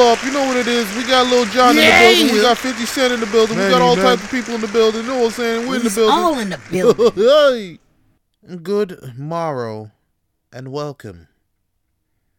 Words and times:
pull 0.00 0.08
up. 0.08 0.24
You 0.24 0.32
know 0.32 0.46
what 0.46 0.56
it 0.56 0.66
is. 0.66 0.86
We 0.96 1.04
got 1.04 1.26
Lil 1.26 1.44
Jon 1.46 1.70
in 1.70 1.76
the 1.76 1.82
building. 1.82 2.34
We 2.36 2.42
got 2.42 2.58
50 2.58 2.86
Cent 2.86 3.12
in 3.12 3.20
the 3.20 3.26
building. 3.26 3.58
we 3.58 3.68
got 3.68 3.82
all 3.82 3.96
man. 3.96 4.04
types 4.04 4.24
of 4.24 4.30
people 4.30 4.54
in 4.54 4.60
the 4.60 4.68
building. 4.68 5.02
You 5.02 5.08
know 5.08 5.18
what 5.18 5.24
I'm 5.26 5.30
saying? 5.32 5.68
We're 5.68 5.76
in 5.76 5.82
the 5.82 5.88
He's 5.88 5.94
building. 5.96 6.14
all 6.14 6.38
in 6.38 6.48
the 6.50 6.60
building. 6.70 7.78
hey. 8.48 8.56
Good 8.56 9.18
morrow 9.18 9.92
and 10.52 10.68
welcome. 10.72 11.28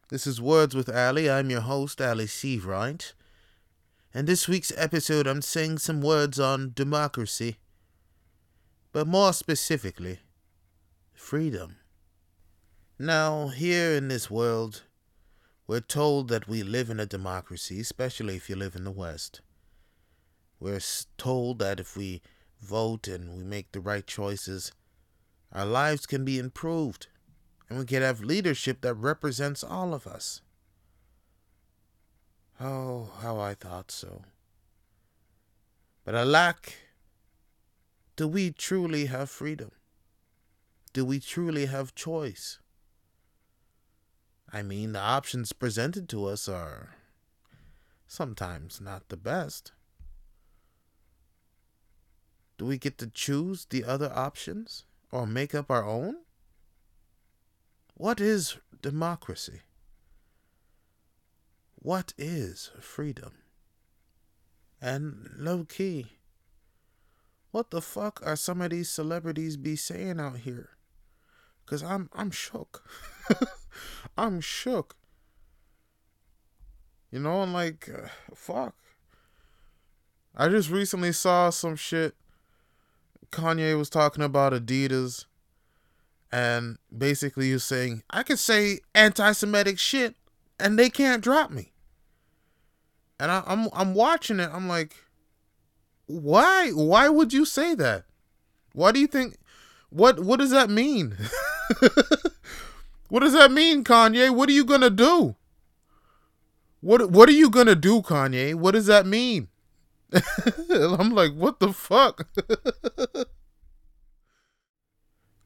This 0.10 0.26
is 0.26 0.42
Words 0.42 0.76
with 0.76 0.90
Ali. 0.90 1.30
I'm 1.30 1.50
your 1.50 1.62
host, 1.62 2.02
Ali 2.02 2.26
Seavright. 2.26 3.14
And 4.14 4.28
this 4.28 4.48
week's 4.48 4.74
episode, 4.76 5.28
I'm 5.28 5.42
saying 5.42 5.78
some 5.78 6.02
words 6.02 6.40
on 6.40 6.74
democracy, 6.76 7.58
but 8.92 9.08
more 9.08 9.32
specifically, 9.32 10.20
freedom. 11.14 11.78
Now, 13.00 13.48
here 13.50 13.94
in 13.94 14.10
this 14.10 14.30
world, 14.30 14.82
we're 15.72 15.80
told 15.80 16.28
that 16.28 16.50
we 16.50 16.64
live 16.64 16.90
in 16.90 17.00
a 17.00 17.06
democracy, 17.06 17.80
especially 17.80 18.36
if 18.36 18.50
you 18.50 18.58
live 18.58 18.76
in 18.76 18.84
the 18.84 18.92
West. 18.92 19.40
We're 20.60 20.82
told 21.18 21.60
that 21.60 21.80
if 21.80 21.96
we 21.96 22.22
vote 22.62 23.08
and 23.08 23.38
we 23.38 23.46
make 23.46 23.72
the 23.72 23.80
right 23.80 24.06
choices, 24.06 24.74
our 25.50 25.66
lives 25.66 26.06
can 26.06 26.26
be 26.26 26.38
improved 26.38 27.08
and 27.70 27.80
we 27.80 27.86
can 27.86 28.02
have 28.02 28.20
leadership 28.20 28.82
that 28.82 28.96
represents 28.96 29.64
all 29.64 29.94
of 29.94 30.06
us. 30.06 30.42
Oh, 32.60 33.12
how 33.22 33.40
I 33.40 33.54
thought 33.54 33.92
so. 33.92 34.24
But 36.04 36.16
alack, 36.16 36.76
do 38.18 38.28
we 38.28 38.52
truly 38.52 39.06
have 39.06 39.30
freedom? 39.30 39.72
Do 40.92 41.06
we 41.06 41.22
truly 41.22 41.68
have 41.68 41.96
choice? 41.96 42.60
I 44.54 44.64
mean, 44.64 44.92
the 44.92 45.00
options 45.00 45.54
presented 45.54 46.10
to 46.10 46.26
us 46.26 46.50
are 46.50 46.96
sometimes 48.06 48.82
not 48.82 49.08
the 49.08 49.18
best. 49.18 49.72
Do 52.58 52.66
we 52.66 52.78
get 52.78 52.98
to 52.98 53.08
choose 53.08 53.66
the 53.66 53.86
other 53.86 54.12
options 54.14 54.84
or 55.12 55.26
make 55.26 55.56
up 55.56 55.72
our 55.72 55.86
own? 55.86 56.18
What 57.96 58.20
is 58.20 58.58
democracy? 58.82 59.62
What 61.76 62.14
is 62.18 62.72
freedom? 62.80 63.34
And 64.82 65.30
low 65.38 65.64
key, 65.64 66.18
what 67.52 67.72
the 67.72 67.82
fuck 67.82 68.22
are 68.26 68.36
some 68.36 68.62
of 68.62 68.72
these 68.72 68.90
celebrities 68.90 69.58
be 69.58 69.76
saying 69.76 70.20
out 70.20 70.38
here? 70.38 70.72
Cause 71.66 71.84
I'm 71.84 72.10
I'm 72.14 72.32
shook. 72.32 72.84
I'm 74.18 74.42
shook. 74.42 74.96
You 77.12 77.20
know, 77.20 77.44
and 77.44 77.54
like, 77.54 77.90
uh, 77.94 78.08
fuck. 78.34 78.76
I 80.36 80.48
just 80.48 80.70
recently 80.70 81.12
saw 81.12 81.50
some 81.50 81.76
shit. 81.76 82.16
Kanye 83.32 83.78
was 83.78 83.90
talking 83.90 84.24
about 84.24 84.54
Adidas, 84.54 85.26
and 86.32 86.78
basically 86.96 87.48
he 87.48 87.54
was 87.54 87.64
saying, 87.64 88.04
I 88.10 88.24
could 88.24 88.40
say 88.40 88.80
anti-Semitic 88.96 89.78
shit, 89.78 90.16
and 90.60 90.78
they 90.78 90.90
can't 90.90 91.24
drop 91.24 91.52
me. 91.52 91.72
And 93.20 93.32
I, 93.32 93.44
I'm 93.46 93.70
I'm 93.74 93.94
watching 93.94 94.40
it. 94.40 94.50
I'm 94.52 94.68
like, 94.68 94.96
why? 96.08 96.72
Why 96.72 97.08
would 97.08 97.34
you 97.34 97.46
say 97.46 97.76
that? 97.76 98.06
Why 98.74 98.92
do 98.92 99.00
you 99.00 99.08
think? 99.08 99.38
What 99.90 100.22
What 100.22 100.40
does 100.40 100.52
that 100.52 100.70
mean? 100.70 101.16
what 103.12 103.20
does 103.20 103.34
that 103.34 103.52
mean, 103.52 103.84
Kanye? 103.84 104.34
What 104.34 104.48
are 104.48 104.54
you 104.54 104.64
gonna 104.64 104.90
do? 104.90 105.36
What 106.80 107.12
What 107.12 107.28
are 107.28 107.34
you 107.34 107.50
gonna 107.50 107.76
do, 107.76 108.02
Kanye? 108.02 108.56
What 108.56 108.72
does 108.72 108.86
that 108.86 109.06
mean? 109.06 109.50
I'm 110.72 111.10
like, 111.12 111.34
what 111.34 111.60
the 111.60 111.74
fuck? 111.74 112.30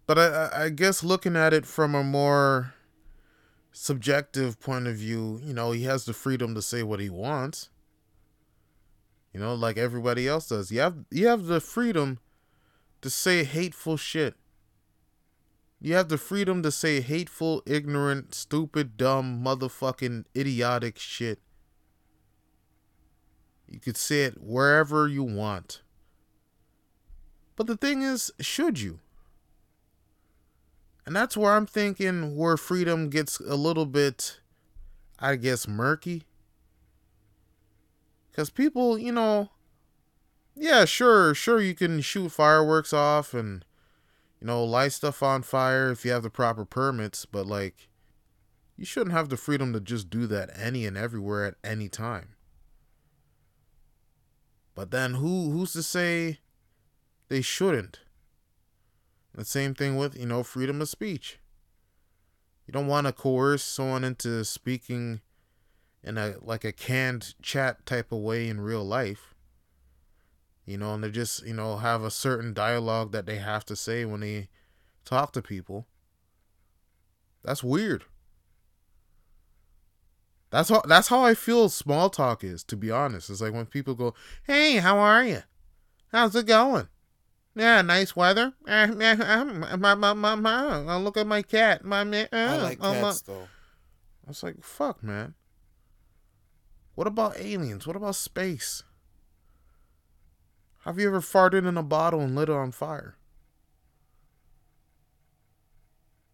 but 0.06 0.20
I, 0.20 0.50
I- 0.66 0.70
guess 0.70 1.04
looking 1.04 1.36
at 1.36 1.54
it 1.56 1.66
from 1.66 1.96
a 1.96 2.04
more 2.04 2.76
subjective 3.72 4.60
point 4.60 4.86
of 4.86 4.98
view, 4.98 5.40
you 5.44 5.54
know, 5.56 5.72
he 5.72 5.86
has 5.86 6.06
the 6.06 6.14
freedom 6.14 6.54
to 6.54 6.62
say 6.62 6.84
what 6.84 7.00
he 7.00 7.10
wants. 7.10 7.70
You 9.34 9.40
know, 9.40 9.56
like 9.56 9.78
everybody 9.78 10.28
else 10.28 10.50
does. 10.50 10.72
You 10.72 10.82
have 10.82 10.98
you 11.10 11.26
have 11.28 11.46
the 11.46 11.60
freedom 11.60 12.20
to 13.02 13.10
say 13.10 13.44
hateful 13.44 13.98
shit. 13.98 14.36
You 15.86 15.94
have 15.94 16.10
the 16.10 16.18
freedom 16.18 16.64
to 16.64 16.72
say 16.72 17.00
hateful, 17.00 17.62
ignorant, 17.68 18.34
stupid, 18.34 18.98
dumb, 18.98 19.44
motherfucking, 19.46 20.26
idiotic 20.36 20.98
shit. 20.98 21.38
You 23.68 23.80
could 23.80 23.96
say 23.96 24.24
it 24.24 24.42
wherever 24.42 25.08
you 25.08 25.24
want. 25.24 25.84
But 27.56 27.68
the 27.68 27.78
thing 27.78 28.02
is, 28.02 28.32
should 28.40 28.82
you? 28.82 29.00
And 31.06 31.16
that's 31.16 31.38
where 31.38 31.54
I'm 31.54 31.68
thinking 31.68 32.36
where 32.36 32.58
freedom 32.58 33.12
gets 33.12 33.40
a 33.40 33.56
little 33.56 33.86
bit, 33.86 34.40
I 35.20 35.36
guess, 35.36 35.68
murky. 35.68 36.24
Because 38.32 38.50
people, 38.50 38.98
you 38.98 39.12
know, 39.12 39.52
yeah, 40.56 40.86
sure, 40.86 41.36
sure, 41.36 41.62
you 41.62 41.76
can 41.76 42.02
shoot 42.02 42.30
fireworks 42.30 42.92
off 42.92 43.36
and, 43.36 43.64
you 44.46 44.52
know, 44.52 44.64
light 44.64 44.92
stuff 44.92 45.24
on 45.24 45.42
fire 45.42 45.90
if 45.90 46.06
you 46.06 46.12
have 46.12 46.22
the 46.22 46.30
proper 46.30 46.66
permits, 46.66 47.26
but 47.26 47.48
like, 47.48 47.90
you 48.78 48.86
shouldn't 48.86 49.12
have 49.12 49.30
the 49.30 49.38
freedom 49.38 49.74
to 49.74 49.80
just 49.80 50.08
do 50.08 50.28
that 50.28 50.52
any 50.56 50.86
and 50.86 50.96
everywhere 50.96 51.46
at 51.46 51.56
any 51.64 51.90
time. 51.90 52.36
But 54.76 54.92
then 54.92 55.16
who 55.16 55.50
who's 55.50 55.74
to 55.74 55.82
say 55.82 56.42
they 57.28 57.42
shouldn't? 57.42 58.02
The 59.34 59.46
same 59.46 59.74
thing 59.74 59.98
with, 59.98 60.16
you 60.16 60.28
know, 60.28 60.44
freedom 60.44 60.80
of 60.80 60.90
speech. 60.90 61.40
You 62.68 62.72
don't 62.72 62.86
want 62.86 63.08
to 63.08 63.14
coerce 63.14 63.64
someone 63.64 64.04
into 64.04 64.46
speaking 64.46 65.22
in 66.04 66.20
a 66.20 66.36
like 66.40 66.64
a 66.64 66.72
canned 66.72 67.34
chat 67.42 67.84
type 67.88 68.12
of 68.12 68.20
way 68.20 68.48
in 68.48 68.62
real 68.62 68.86
life. 68.86 69.34
You 70.66 70.78
know, 70.78 70.96
and 70.96 71.04
they 71.04 71.12
just, 71.12 71.46
you 71.46 71.54
know, 71.54 71.78
have 71.78 72.04
a 72.04 72.10
certain 72.12 72.54
dialogue 72.54 73.12
that 73.12 73.26
they 73.26 73.38
have 73.38 73.66
to 73.66 73.76
say 73.76 74.04
when 74.04 74.22
they 74.22 74.50
talk 75.04 75.32
to 75.34 75.42
people. 75.42 75.86
That's 77.44 77.64
weird. 77.64 78.06
That's 80.50 80.70
how 80.70 80.82
that's 80.88 81.10
how 81.10 81.24
I 81.24 81.34
feel 81.34 81.70
small 81.70 82.10
talk 82.10 82.44
is, 82.44 82.64
to 82.66 82.76
be 82.78 82.90
honest. 82.90 83.30
It's 83.30 83.42
like 83.42 83.54
when 83.54 83.66
people 83.66 83.94
go, 83.94 84.14
Hey, 84.44 84.78
how 84.78 84.98
are 84.98 85.24
you? 85.24 85.44
How's 86.12 86.36
it 86.36 86.48
going? 86.48 86.88
Yeah, 87.56 87.82
nice 87.82 88.16
weather. 88.16 88.54
Uh, 88.68 88.88
uh, 89.00 89.16
um, 89.24 89.60
my, 89.80 89.96
my, 89.96 90.14
my, 90.14 90.36
my, 90.36 90.66
uh, 90.88 90.98
look 91.00 91.18
at 91.18 91.28
my 91.28 91.42
cat. 91.42 91.86
My, 91.86 92.02
uh, 92.02 92.28
I 92.32 92.58
like 92.58 92.80
uh, 92.82 92.94
my- 92.94 93.02
cats 93.02 93.22
though. 93.22 93.48
I 94.26 94.30
was 94.30 94.42
like, 94.42 94.64
fuck, 94.64 95.04
man. 95.04 95.36
What 96.96 97.08
about 97.08 97.38
aliens? 97.38 97.86
What 97.86 97.96
about 97.96 98.16
space? 98.16 98.84
Have 100.86 101.00
you 101.00 101.08
ever 101.08 101.20
farted 101.20 101.68
in 101.68 101.78
a 101.78 101.84
bottle 101.84 102.22
and 102.22 102.36
lit 102.36 102.48
it 102.48 102.56
on 102.56 102.72
fire? 102.72 103.18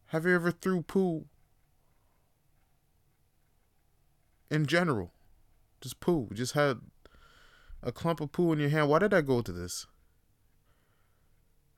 Have 0.08 0.26
you 0.26 0.36
ever 0.36 0.52
threw 0.52 0.82
poo? 0.82 1.26
In 4.50 4.66
general, 4.66 5.14
just 5.80 6.02
poo. 6.02 6.28
Just 6.34 6.52
had 6.52 6.82
a 7.82 7.94
clump 7.94 8.20
of 8.20 8.34
poo 8.34 8.52
in 8.52 8.60
your 8.60 8.68
hand. 8.68 8.90
Why 8.90 9.00
did 9.00 9.14
I 9.14 9.22
go 9.22 9.42
to 9.42 9.54
this? 9.54 9.88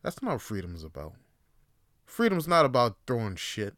That's 0.01 0.23
not 0.23 0.31
what 0.31 0.41
freedom's 0.41 0.83
about. 0.83 1.13
Freedom's 2.05 2.47
not 2.47 2.65
about 2.65 2.97
throwing 3.05 3.35
shit. 3.35 3.75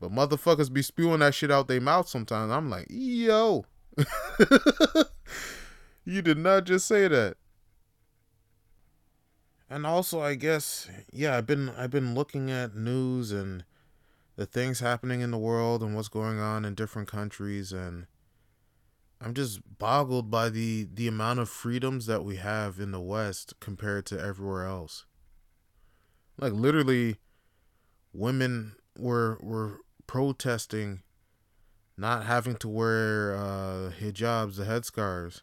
But 0.00 0.10
motherfuckers 0.10 0.72
be 0.72 0.82
spewing 0.82 1.20
that 1.20 1.34
shit 1.34 1.52
out 1.52 1.68
their 1.68 1.80
mouth 1.80 2.08
sometimes. 2.08 2.50
I'm 2.50 2.68
like, 2.68 2.88
yo. 2.90 3.66
you 6.08 6.22
did 6.22 6.38
not 6.38 6.64
just 6.64 6.86
say 6.88 7.06
that. 7.06 7.36
And 9.68 9.86
also 9.86 10.20
I 10.20 10.34
guess 10.34 10.88
yeah, 11.12 11.36
I've 11.36 11.46
been 11.46 11.68
I've 11.68 11.90
been 11.90 12.14
looking 12.14 12.50
at 12.50 12.74
news 12.74 13.30
and 13.30 13.64
the 14.36 14.46
things 14.46 14.80
happening 14.80 15.20
in 15.20 15.30
the 15.30 15.38
world 15.38 15.82
and 15.82 15.94
what's 15.94 16.08
going 16.08 16.38
on 16.38 16.64
in 16.64 16.74
different 16.74 17.08
countries 17.08 17.72
and 17.72 18.06
I'm 19.20 19.34
just 19.34 19.60
boggled 19.78 20.30
by 20.30 20.48
the 20.48 20.88
the 20.92 21.08
amount 21.08 21.40
of 21.40 21.50
freedoms 21.50 22.06
that 22.06 22.24
we 22.24 22.36
have 22.36 22.80
in 22.80 22.92
the 22.92 23.00
West 23.00 23.54
compared 23.60 24.06
to 24.06 24.18
everywhere 24.18 24.64
else. 24.64 25.04
Like 26.38 26.54
literally 26.54 27.16
women 28.14 28.76
were 28.96 29.38
were 29.42 29.80
protesting 30.06 31.02
not 31.98 32.24
having 32.24 32.56
to 32.56 32.68
wear 32.68 33.36
uh, 33.36 33.90
hijabs, 34.00 34.56
the 34.56 34.64
headscarves, 34.64 35.42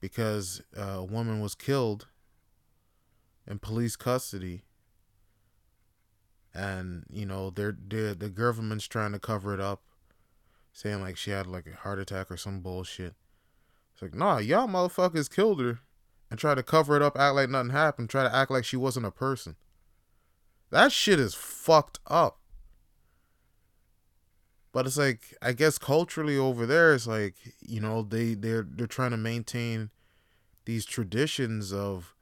because 0.00 0.62
uh, 0.76 0.82
a 0.98 1.04
woman 1.04 1.40
was 1.40 1.54
killed 1.54 2.06
in 3.46 3.58
police 3.58 3.96
custody 3.96 4.62
and 6.56 7.04
you 7.10 7.26
know 7.26 7.50
they're, 7.50 7.76
they're 7.86 8.14
the 8.14 8.30
government's 8.30 8.86
trying 8.86 9.12
to 9.12 9.18
cover 9.18 9.52
it 9.52 9.60
up, 9.60 9.82
saying 10.72 11.02
like 11.02 11.16
she 11.16 11.30
had 11.30 11.46
like 11.46 11.66
a 11.66 11.76
heart 11.76 11.98
attack 11.98 12.30
or 12.30 12.36
some 12.36 12.60
bullshit. 12.60 13.14
It's 13.92 14.02
like, 14.02 14.14
nah, 14.14 14.38
y'all 14.38 14.66
motherfuckers 14.66 15.34
killed 15.34 15.60
her 15.60 15.80
and 16.30 16.38
try 16.38 16.54
to 16.54 16.62
cover 16.62 16.96
it 16.96 17.02
up, 17.02 17.18
act 17.18 17.34
like 17.34 17.50
nothing 17.50 17.70
happened, 17.70 18.10
try 18.10 18.24
to 18.24 18.34
act 18.34 18.50
like 18.50 18.64
she 18.64 18.76
wasn't 18.76 19.06
a 19.06 19.10
person. 19.10 19.56
That 20.70 20.92
shit 20.92 21.20
is 21.20 21.34
fucked 21.34 22.00
up. 22.06 22.40
But 24.76 24.86
it's 24.86 24.98
like 24.98 25.34
I 25.40 25.54
guess 25.54 25.78
culturally 25.78 26.36
over 26.36 26.66
there 26.66 26.92
it's 26.92 27.06
like, 27.06 27.36
you 27.66 27.80
know, 27.80 28.02
they 28.02 28.34
they're 28.34 28.66
they're 28.70 28.86
trying 28.86 29.12
to 29.12 29.16
maintain 29.16 29.88
these 30.66 30.84
traditions 30.84 31.72
of 31.72 32.14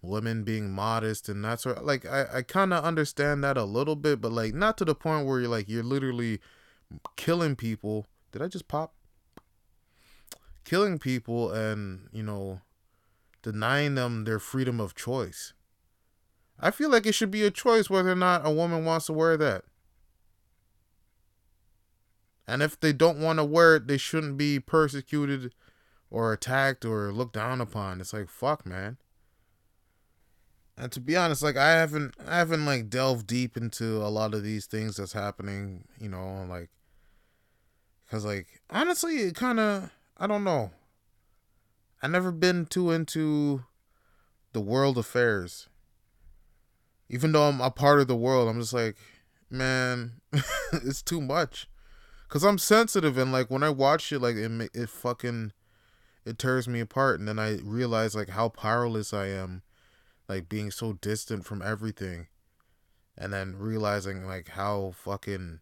women 0.00 0.42
being 0.42 0.70
modest 0.70 1.28
and 1.28 1.44
that 1.44 1.60
sort 1.60 1.76
of, 1.76 1.84
like 1.84 2.06
I, 2.06 2.38
I 2.38 2.42
kinda 2.44 2.82
understand 2.82 3.44
that 3.44 3.58
a 3.58 3.64
little 3.64 3.94
bit, 3.94 4.22
but 4.22 4.32
like 4.32 4.54
not 4.54 4.78
to 4.78 4.86
the 4.86 4.94
point 4.94 5.26
where 5.26 5.38
you're 5.38 5.50
like 5.50 5.68
you're 5.68 5.82
literally 5.82 6.40
killing 7.14 7.54
people. 7.54 8.06
Did 8.32 8.40
I 8.40 8.48
just 8.48 8.68
pop? 8.68 8.94
Killing 10.64 10.98
people 10.98 11.52
and, 11.52 12.08
you 12.10 12.22
know, 12.22 12.62
denying 13.42 13.96
them 13.96 14.24
their 14.24 14.38
freedom 14.38 14.80
of 14.80 14.94
choice. 14.94 15.52
I 16.58 16.70
feel 16.70 16.88
like 16.88 17.04
it 17.04 17.14
should 17.14 17.30
be 17.30 17.44
a 17.44 17.50
choice 17.50 17.90
whether 17.90 18.12
or 18.12 18.16
not 18.16 18.46
a 18.46 18.50
woman 18.50 18.86
wants 18.86 19.04
to 19.08 19.12
wear 19.12 19.36
that. 19.36 19.64
And 22.46 22.62
if 22.62 22.78
they 22.78 22.92
don't 22.92 23.18
want 23.18 23.38
to 23.38 23.44
wear 23.44 23.76
it, 23.76 23.86
they 23.86 23.96
shouldn't 23.96 24.36
be 24.36 24.60
persecuted 24.60 25.52
or 26.10 26.32
attacked 26.32 26.84
or 26.84 27.12
looked 27.12 27.34
down 27.34 27.60
upon. 27.60 28.00
It's 28.00 28.12
like 28.12 28.28
fuck, 28.28 28.64
man. 28.64 28.98
And 30.78 30.92
to 30.92 31.00
be 31.00 31.16
honest, 31.16 31.42
like 31.42 31.56
I 31.56 31.72
haven't 31.72 32.14
I 32.26 32.36
haven't 32.38 32.66
like 32.66 32.88
delved 32.88 33.26
deep 33.26 33.56
into 33.56 33.96
a 33.96 34.08
lot 34.08 34.34
of 34.34 34.42
these 34.42 34.66
things 34.66 34.96
that's 34.96 35.12
happening, 35.12 35.84
you 36.00 36.08
know, 36.08 36.46
like 36.48 36.70
cuz 38.10 38.24
like 38.24 38.60
honestly, 38.70 39.16
it 39.16 39.34
kind 39.34 39.58
of 39.58 39.90
I 40.16 40.26
don't 40.26 40.44
know. 40.44 40.70
I 42.02 42.08
never 42.08 42.30
been 42.30 42.66
too 42.66 42.92
into 42.92 43.64
the 44.52 44.60
world 44.60 44.98
affairs 44.98 45.68
even 47.08 47.32
though 47.32 47.48
I'm 47.48 47.60
a 47.60 47.70
part 47.70 48.00
of 48.00 48.08
the 48.08 48.16
world, 48.16 48.48
I'm 48.48 48.60
just 48.60 48.72
like, 48.72 48.96
man, 49.50 50.20
it's 50.72 51.02
too 51.02 51.20
much. 51.20 51.68
Cause 52.28 52.42
I'm 52.44 52.58
sensitive 52.58 53.16
and 53.16 53.30
like 53.30 53.50
when 53.50 53.62
I 53.62 53.70
watch 53.70 54.12
it, 54.12 54.20
like 54.20 54.36
it 54.36 54.70
it 54.74 54.88
fucking 54.88 55.52
it 56.24 56.38
tears 56.38 56.66
me 56.66 56.80
apart, 56.80 57.20
and 57.20 57.28
then 57.28 57.38
I 57.38 57.58
realize 57.62 58.16
like 58.16 58.30
how 58.30 58.48
powerless 58.48 59.14
I 59.14 59.26
am, 59.28 59.62
like 60.28 60.48
being 60.48 60.72
so 60.72 60.94
distant 60.94 61.46
from 61.46 61.62
everything, 61.62 62.26
and 63.16 63.32
then 63.32 63.56
realizing 63.56 64.26
like 64.26 64.48
how 64.48 64.92
fucking 64.96 65.60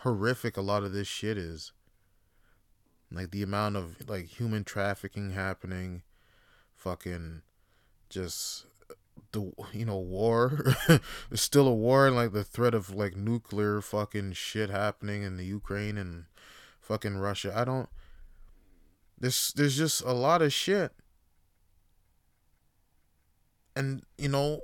horrific 0.00 0.58
a 0.58 0.62
lot 0.62 0.82
of 0.82 0.92
this 0.92 1.08
shit 1.08 1.38
is. 1.38 1.72
Like 3.10 3.30
the 3.30 3.42
amount 3.42 3.76
of 3.76 4.08
like 4.08 4.26
human 4.26 4.64
trafficking 4.64 5.30
happening, 5.30 6.02
fucking 6.74 7.40
just 8.10 8.66
the 9.32 9.52
you 9.72 9.84
know 9.84 9.98
war 9.98 10.74
there's 10.88 11.40
still 11.40 11.68
a 11.68 11.74
war 11.74 12.06
and 12.06 12.16
like 12.16 12.32
the 12.32 12.44
threat 12.44 12.74
of 12.74 12.94
like 12.94 13.16
nuclear 13.16 13.80
fucking 13.80 14.32
shit 14.32 14.70
happening 14.70 15.22
in 15.22 15.36
the 15.36 15.44
Ukraine 15.44 15.98
and 15.98 16.24
fucking 16.80 17.16
Russia. 17.16 17.52
I 17.54 17.64
don't 17.64 17.88
there's 19.18 19.52
there's 19.56 19.76
just 19.76 20.02
a 20.02 20.12
lot 20.12 20.42
of 20.42 20.52
shit. 20.52 20.92
And 23.74 24.02
you 24.16 24.28
know 24.28 24.60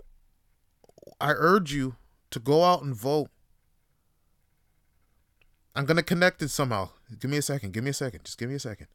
I 1.21 1.33
urge 1.33 1.73
you 1.73 1.97
to 2.31 2.39
go 2.39 2.65
out 2.65 2.83
and 2.83 2.95
vote. 2.95 3.29
I'm 5.75 5.87
going 5.87 5.97
to 5.97 6.03
connect 6.03 6.43
it 6.43 6.51
somehow. 6.51 6.91
Give 7.19 7.31
me 7.31 7.39
a 7.39 7.43
second. 7.43 7.73
Give 7.73 7.83
me 7.83 7.91
a 7.91 7.95
second. 7.95 8.25
Just 8.25 8.39
give 8.39 8.49
me 8.49 8.57
a 8.57 8.61
second. 8.61 8.89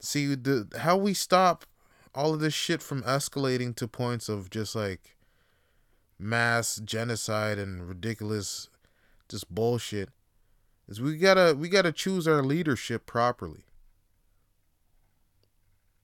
See 0.00 0.34
the 0.34 0.68
how 0.80 0.96
we 0.96 1.14
stop 1.14 1.64
all 2.14 2.34
of 2.34 2.40
this 2.40 2.54
shit 2.54 2.82
from 2.82 3.02
escalating 3.02 3.74
to 3.76 3.88
points 3.88 4.28
of 4.28 4.50
just 4.50 4.74
like 4.74 5.16
mass 6.18 6.80
genocide 6.84 7.58
and 7.58 7.88
ridiculous 7.88 8.68
just 9.28 9.52
bullshit 9.52 10.10
is 10.88 11.00
we 11.00 11.16
gotta 11.16 11.54
we 11.58 11.68
gotta 11.68 11.92
choose 11.92 12.28
our 12.28 12.42
leadership 12.42 13.06
properly. 13.06 13.64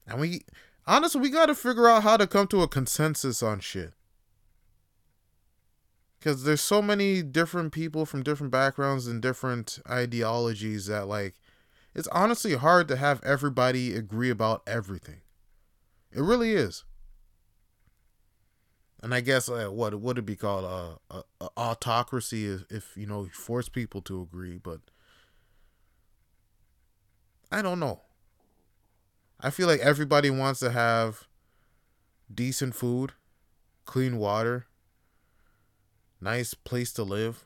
And 0.06 0.20
we 0.20 0.42
honestly 0.86 1.20
we 1.20 1.30
gotta 1.30 1.54
figure 1.54 1.88
out 1.88 2.02
how 2.02 2.16
to 2.16 2.26
come 2.26 2.46
to 2.48 2.62
a 2.62 2.68
consensus 2.68 3.42
on 3.42 3.60
shit. 3.60 3.92
Because 6.18 6.44
there's 6.44 6.60
so 6.60 6.82
many 6.82 7.22
different 7.22 7.72
people 7.72 8.04
from 8.04 8.22
different 8.22 8.50
backgrounds 8.50 9.06
and 9.06 9.22
different 9.22 9.78
ideologies 9.88 10.86
that 10.86 11.06
like 11.06 11.34
it's 11.94 12.08
honestly 12.08 12.54
hard 12.54 12.88
to 12.88 12.96
have 12.96 13.22
everybody 13.22 13.94
agree 13.94 14.30
about 14.30 14.62
everything 14.66 15.20
it 16.12 16.20
really 16.20 16.52
is. 16.52 16.84
And 19.02 19.14
I 19.14 19.20
guess 19.20 19.48
uh, 19.48 19.68
what 19.68 19.98
would 19.98 20.18
it 20.18 20.26
be 20.26 20.36
called? 20.36 21.00
Uh, 21.10 21.22
autocracy 21.56 22.46
if, 22.46 22.64
if 22.70 22.96
you 22.96 23.06
know 23.06 23.26
force 23.32 23.68
people 23.68 24.02
to 24.02 24.20
agree, 24.20 24.58
but 24.58 24.80
I 27.50 27.62
don't 27.62 27.80
know. 27.80 28.02
I 29.40 29.50
feel 29.50 29.66
like 29.66 29.80
everybody 29.80 30.28
wants 30.28 30.60
to 30.60 30.70
have 30.70 31.26
decent 32.32 32.74
food, 32.74 33.12
clean 33.86 34.18
water, 34.18 34.66
nice 36.20 36.52
place 36.52 36.92
to 36.92 37.02
live, 37.02 37.44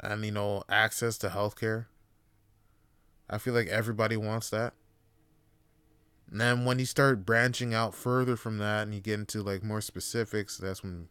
and 0.00 0.24
you 0.24 0.32
know 0.32 0.64
access 0.68 1.16
to 1.18 1.28
healthcare. 1.28 1.86
I 3.30 3.38
feel 3.38 3.54
like 3.54 3.68
everybody 3.68 4.16
wants 4.16 4.50
that. 4.50 4.74
And 6.32 6.40
then 6.40 6.64
when 6.64 6.78
you 6.78 6.86
start 6.86 7.26
branching 7.26 7.74
out 7.74 7.94
further 7.94 8.36
from 8.36 8.56
that 8.56 8.84
and 8.84 8.94
you 8.94 9.00
get 9.00 9.20
into 9.20 9.42
like 9.42 9.62
more 9.62 9.82
specifics, 9.82 10.56
that's 10.56 10.82
when 10.82 11.08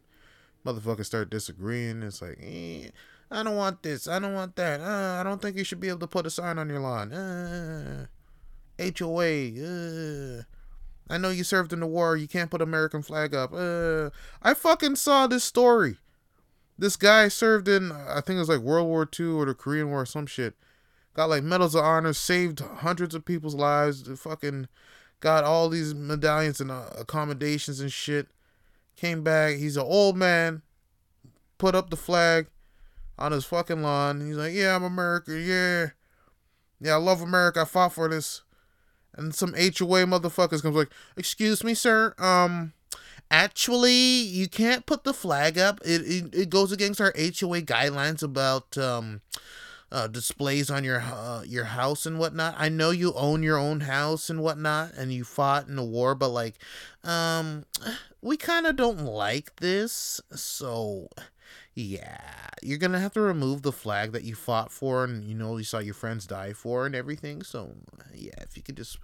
motherfuckers 0.66 1.04
start 1.04 1.30
disagreeing. 1.30 2.02
It's 2.02 2.20
like, 2.20 2.38
eh, 2.42 2.88
I 3.30 3.44
don't 3.44 3.54
want 3.54 3.84
this. 3.84 4.08
I 4.08 4.18
don't 4.18 4.34
want 4.34 4.56
that. 4.56 4.80
Uh, 4.80 5.20
I 5.20 5.22
don't 5.22 5.40
think 5.40 5.56
you 5.56 5.62
should 5.62 5.78
be 5.78 5.88
able 5.88 6.00
to 6.00 6.08
put 6.08 6.26
a 6.26 6.30
sign 6.30 6.58
on 6.58 6.68
your 6.68 6.80
lawn. 6.80 7.12
Uh, 7.12 8.06
HOA. 8.80 9.52
Uh, 10.40 10.42
I 11.08 11.18
know 11.18 11.30
you 11.30 11.44
served 11.44 11.72
in 11.72 11.78
the 11.78 11.86
war. 11.86 12.16
You 12.16 12.26
can't 12.26 12.50
put 12.50 12.60
American 12.60 13.02
flag 13.02 13.32
up. 13.32 13.52
Uh, 13.54 14.10
I 14.42 14.54
fucking 14.54 14.96
saw 14.96 15.28
this 15.28 15.44
story. 15.44 15.98
This 16.76 16.96
guy 16.96 17.28
served 17.28 17.68
in, 17.68 17.92
I 17.92 18.22
think 18.22 18.38
it 18.38 18.40
was 18.40 18.48
like 18.48 18.58
World 18.58 18.88
War 18.88 19.08
II 19.18 19.26
or 19.26 19.46
the 19.46 19.54
Korean 19.54 19.88
War 19.88 20.00
or 20.00 20.06
some 20.06 20.26
shit. 20.26 20.54
Got 21.14 21.28
like 21.28 21.44
medals 21.44 21.76
of 21.76 21.84
honor, 21.84 22.12
saved 22.12 22.58
hundreds 22.58 23.14
of 23.14 23.24
people's 23.24 23.54
lives. 23.54 24.08
Fucking 24.18 24.66
got 25.22 25.44
all 25.44 25.70
these 25.70 25.94
medallions 25.94 26.60
and 26.60 26.70
uh, 26.70 26.88
accommodations 26.98 27.80
and 27.80 27.90
shit. 27.90 28.26
Came 28.96 29.22
back. 29.22 29.56
He's 29.56 29.78
an 29.78 29.84
old 29.84 30.16
man. 30.16 30.60
Put 31.56 31.74
up 31.74 31.88
the 31.88 31.96
flag 31.96 32.48
on 33.18 33.32
his 33.32 33.44
fucking 33.44 33.82
lawn. 33.82 34.20
He's 34.20 34.36
like, 34.36 34.52
"Yeah, 34.52 34.74
I'm 34.76 34.82
America. 34.82 35.38
Yeah, 35.38 35.90
yeah, 36.80 36.94
I 36.94 36.96
love 36.96 37.22
America. 37.22 37.62
I 37.62 37.64
fought 37.64 37.94
for 37.94 38.08
this." 38.08 38.42
And 39.14 39.34
some 39.34 39.54
HOA 39.54 40.04
motherfuckers 40.06 40.62
comes 40.62 40.76
like, 40.76 40.90
"Excuse 41.16 41.62
me, 41.64 41.74
sir. 41.74 42.14
Um, 42.18 42.72
actually, 43.30 43.92
you 43.92 44.48
can't 44.48 44.86
put 44.86 45.04
the 45.04 45.14
flag 45.14 45.56
up. 45.56 45.80
It 45.84 46.02
it, 46.02 46.34
it 46.34 46.50
goes 46.50 46.72
against 46.72 47.00
our 47.00 47.14
HOA 47.16 47.62
guidelines 47.62 48.22
about 48.22 48.76
um." 48.76 49.22
Uh, 49.92 50.06
displays 50.06 50.70
on 50.70 50.84
your 50.84 51.00
uh, 51.00 51.42
your 51.46 51.64
house 51.64 52.06
and 52.06 52.18
whatnot. 52.18 52.54
I 52.56 52.70
know 52.70 52.90
you 52.90 53.12
own 53.12 53.42
your 53.42 53.58
own 53.58 53.80
house 53.80 54.30
and 54.30 54.42
whatnot, 54.42 54.94
and 54.94 55.12
you 55.12 55.22
fought 55.22 55.68
in 55.68 55.78
a 55.78 55.84
war, 55.84 56.14
but 56.14 56.30
like, 56.30 56.56
um, 57.04 57.66
we 58.22 58.38
kind 58.38 58.66
of 58.66 58.76
don't 58.76 59.04
like 59.04 59.56
this, 59.56 60.20
so 60.34 61.08
yeah, 61.74 62.20
you're 62.62 62.78
gonna 62.78 63.00
have 63.00 63.12
to 63.12 63.20
remove 63.20 63.62
the 63.62 63.72
flag 63.72 64.12
that 64.12 64.24
you 64.24 64.34
fought 64.34 64.72
for, 64.72 65.04
and 65.04 65.24
you 65.24 65.34
know 65.34 65.58
you 65.58 65.64
saw 65.64 65.78
your 65.78 65.94
friends 65.94 66.26
die 66.26 66.54
for, 66.54 66.86
and 66.86 66.94
everything. 66.94 67.42
So 67.42 67.74
yeah, 68.14 68.32
if 68.38 68.56
you 68.56 68.62
could 68.62 68.78
just, 68.78 68.98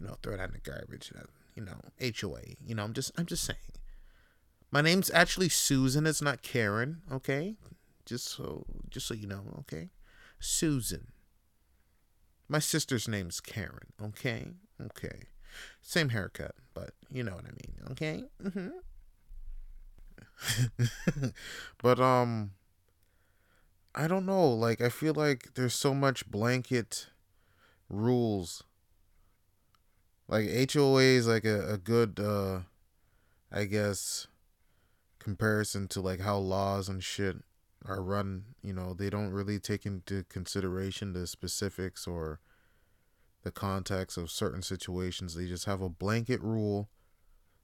you 0.00 0.06
know, 0.06 0.16
throw 0.22 0.34
it 0.34 0.40
in 0.40 0.52
the 0.52 0.58
garbage, 0.58 1.12
you 1.54 1.62
know, 1.62 1.80
HOA. 2.00 2.56
You 2.66 2.74
know, 2.74 2.84
I'm 2.84 2.94
just 2.94 3.12
I'm 3.18 3.26
just 3.26 3.44
saying. 3.44 3.58
My 4.70 4.80
name's 4.80 5.10
actually 5.10 5.50
Susan. 5.50 6.06
It's 6.06 6.22
not 6.22 6.40
Karen. 6.40 7.02
Okay, 7.12 7.56
just 8.06 8.28
so 8.28 8.64
just 8.88 9.06
so 9.06 9.12
you 9.12 9.26
know. 9.26 9.42
Okay. 9.60 9.90
Susan. 10.42 11.12
My 12.48 12.58
sister's 12.58 13.06
name's 13.06 13.40
Karen, 13.40 13.92
okay? 14.02 14.48
Okay. 14.80 15.22
Same 15.80 16.08
haircut, 16.08 16.56
but 16.74 16.90
you 17.10 17.22
know 17.22 17.34
what 17.34 17.44
I 17.44 17.50
mean, 17.50 17.76
okay? 17.92 18.24
Mm-hmm. 18.42 18.68
but 21.82 22.00
um 22.00 22.50
I 23.94 24.08
don't 24.08 24.26
know, 24.26 24.48
like 24.50 24.80
I 24.80 24.88
feel 24.88 25.14
like 25.14 25.54
there's 25.54 25.74
so 25.74 25.94
much 25.94 26.28
blanket 26.28 27.06
rules. 27.88 28.64
Like 30.26 30.48
HOA 30.72 31.02
is 31.02 31.28
like 31.28 31.44
a, 31.44 31.74
a 31.74 31.78
good 31.78 32.18
uh 32.18 32.60
I 33.52 33.64
guess 33.64 34.26
comparison 35.20 35.86
to 35.88 36.00
like 36.00 36.20
how 36.20 36.38
laws 36.38 36.88
and 36.88 37.04
shit 37.04 37.36
are 37.86 38.02
run, 38.02 38.44
you 38.62 38.72
know, 38.72 38.94
they 38.94 39.10
don't 39.10 39.30
really 39.30 39.58
take 39.58 39.86
into 39.86 40.24
consideration 40.24 41.12
the 41.12 41.26
specifics 41.26 42.06
or 42.06 42.40
the 43.42 43.50
context 43.50 44.16
of 44.16 44.30
certain 44.30 44.62
situations. 44.62 45.34
They 45.34 45.46
just 45.46 45.64
have 45.64 45.80
a 45.80 45.88
blanket 45.88 46.40
rule. 46.42 46.88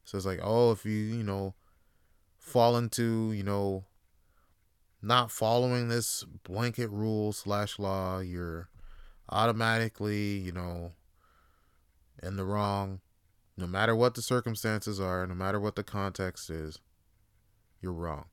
So 0.04 0.16
it's 0.16 0.26
like, 0.26 0.40
oh, 0.42 0.72
if 0.72 0.84
you, 0.84 0.92
you 0.92 1.22
know, 1.22 1.54
fall 2.38 2.76
into, 2.76 3.32
you 3.32 3.42
know, 3.42 3.84
not 5.00 5.30
following 5.30 5.88
this 5.88 6.25
blanket 6.44 6.90
rule 6.90 7.32
slash 7.32 7.78
law, 7.78 8.18
you're 8.18 8.68
automatically, 9.28 10.38
you 10.38 10.52
know, 10.52 10.92
in 12.22 12.37
the 12.37 12.44
wrong. 12.44 13.00
No 13.56 13.66
matter 13.66 13.94
what 13.94 14.14
the 14.14 14.22
circumstances 14.22 15.00
are, 15.00 15.26
no 15.26 15.34
matter 15.34 15.60
what 15.60 15.76
the 15.76 15.82
context 15.84 16.48
is, 16.48 16.78
you're 17.80 17.92
wrong. 17.92 18.26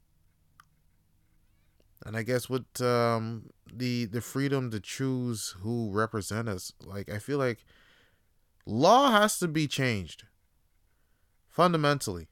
And 2.05 2.15
I 2.15 2.21
guess 2.21 2.49
with 2.49 2.79
um, 2.81 3.49
the 3.71 4.05
the 4.05 4.21
freedom 4.21 4.69
to 4.71 4.79
choose 4.79 5.55
who 5.61 5.89
represent 5.91 6.47
us, 6.47 6.71
like 6.79 7.09
I 7.09 7.17
feel 7.17 7.39
like 7.39 7.65
law 8.65 9.11
has 9.11 9.39
to 9.39 9.47
be 9.47 9.67
changed 9.67 10.25
fundamentally. 11.47 12.27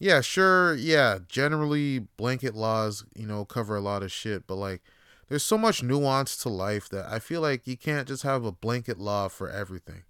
Yeah, 0.00 0.22
sure, 0.22 0.74
yeah, 0.74 1.18
generally 1.28 1.98
blanket 2.16 2.54
laws, 2.54 3.04
you 3.14 3.26
know, 3.26 3.44
cover 3.44 3.76
a 3.76 3.80
lot 3.80 4.02
of 4.02 4.10
shit, 4.10 4.46
but 4.46 4.56
like 4.56 4.82
there's 5.28 5.44
so 5.44 5.58
much 5.58 5.82
nuance 5.82 6.36
to 6.38 6.48
life 6.48 6.88
that 6.88 7.06
I 7.06 7.20
feel 7.20 7.40
like 7.40 7.66
you 7.66 7.76
can't 7.76 8.08
just 8.08 8.24
have 8.24 8.44
a 8.44 8.50
blanket 8.50 8.98
law 8.98 9.28
for 9.28 9.48
everything. 9.48 10.02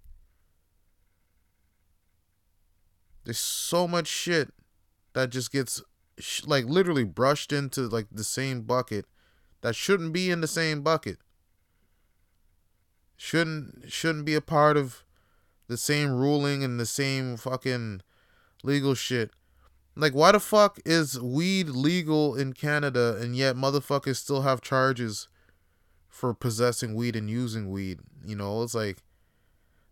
There's 3.23 3.37
so 3.37 3.87
much 3.87 4.07
shit 4.07 4.51
that 5.13 5.29
just 5.29 5.51
gets 5.51 5.83
like 6.45 6.65
literally 6.65 7.03
brushed 7.03 7.51
into 7.51 7.81
like 7.87 8.07
the 8.11 8.23
same 8.23 8.61
bucket 8.61 9.05
that 9.61 9.75
shouldn't 9.75 10.13
be 10.13 10.29
in 10.29 10.41
the 10.41 10.47
same 10.47 10.81
bucket. 10.81 11.17
Shouldn't 13.17 13.91
shouldn't 13.91 14.25
be 14.25 14.35
a 14.35 14.41
part 14.41 14.77
of 14.77 15.03
the 15.67 15.77
same 15.77 16.11
ruling 16.11 16.63
and 16.63 16.79
the 16.79 16.85
same 16.85 17.37
fucking 17.37 18.01
legal 18.63 18.95
shit. 18.95 19.31
Like 19.95 20.13
why 20.13 20.31
the 20.31 20.39
fuck 20.39 20.79
is 20.85 21.19
weed 21.19 21.69
legal 21.69 22.35
in 22.35 22.53
Canada 22.53 23.17
and 23.19 23.35
yet 23.35 23.55
motherfuckers 23.55 24.17
still 24.17 24.41
have 24.41 24.61
charges 24.61 25.27
for 26.07 26.33
possessing 26.33 26.95
weed 26.95 27.15
and 27.15 27.29
using 27.29 27.69
weed? 27.69 27.99
You 28.25 28.35
know, 28.35 28.63
it's 28.63 28.75
like 28.75 29.03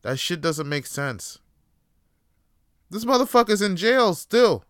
that 0.02 0.20
shit 0.20 0.42
doesn't 0.42 0.70
make 0.70 0.86
sense. 0.86 1.40
This 2.90 3.06
motherfucker's 3.06 3.62
in 3.62 3.76
jail 3.76 4.16
still. 4.16 4.64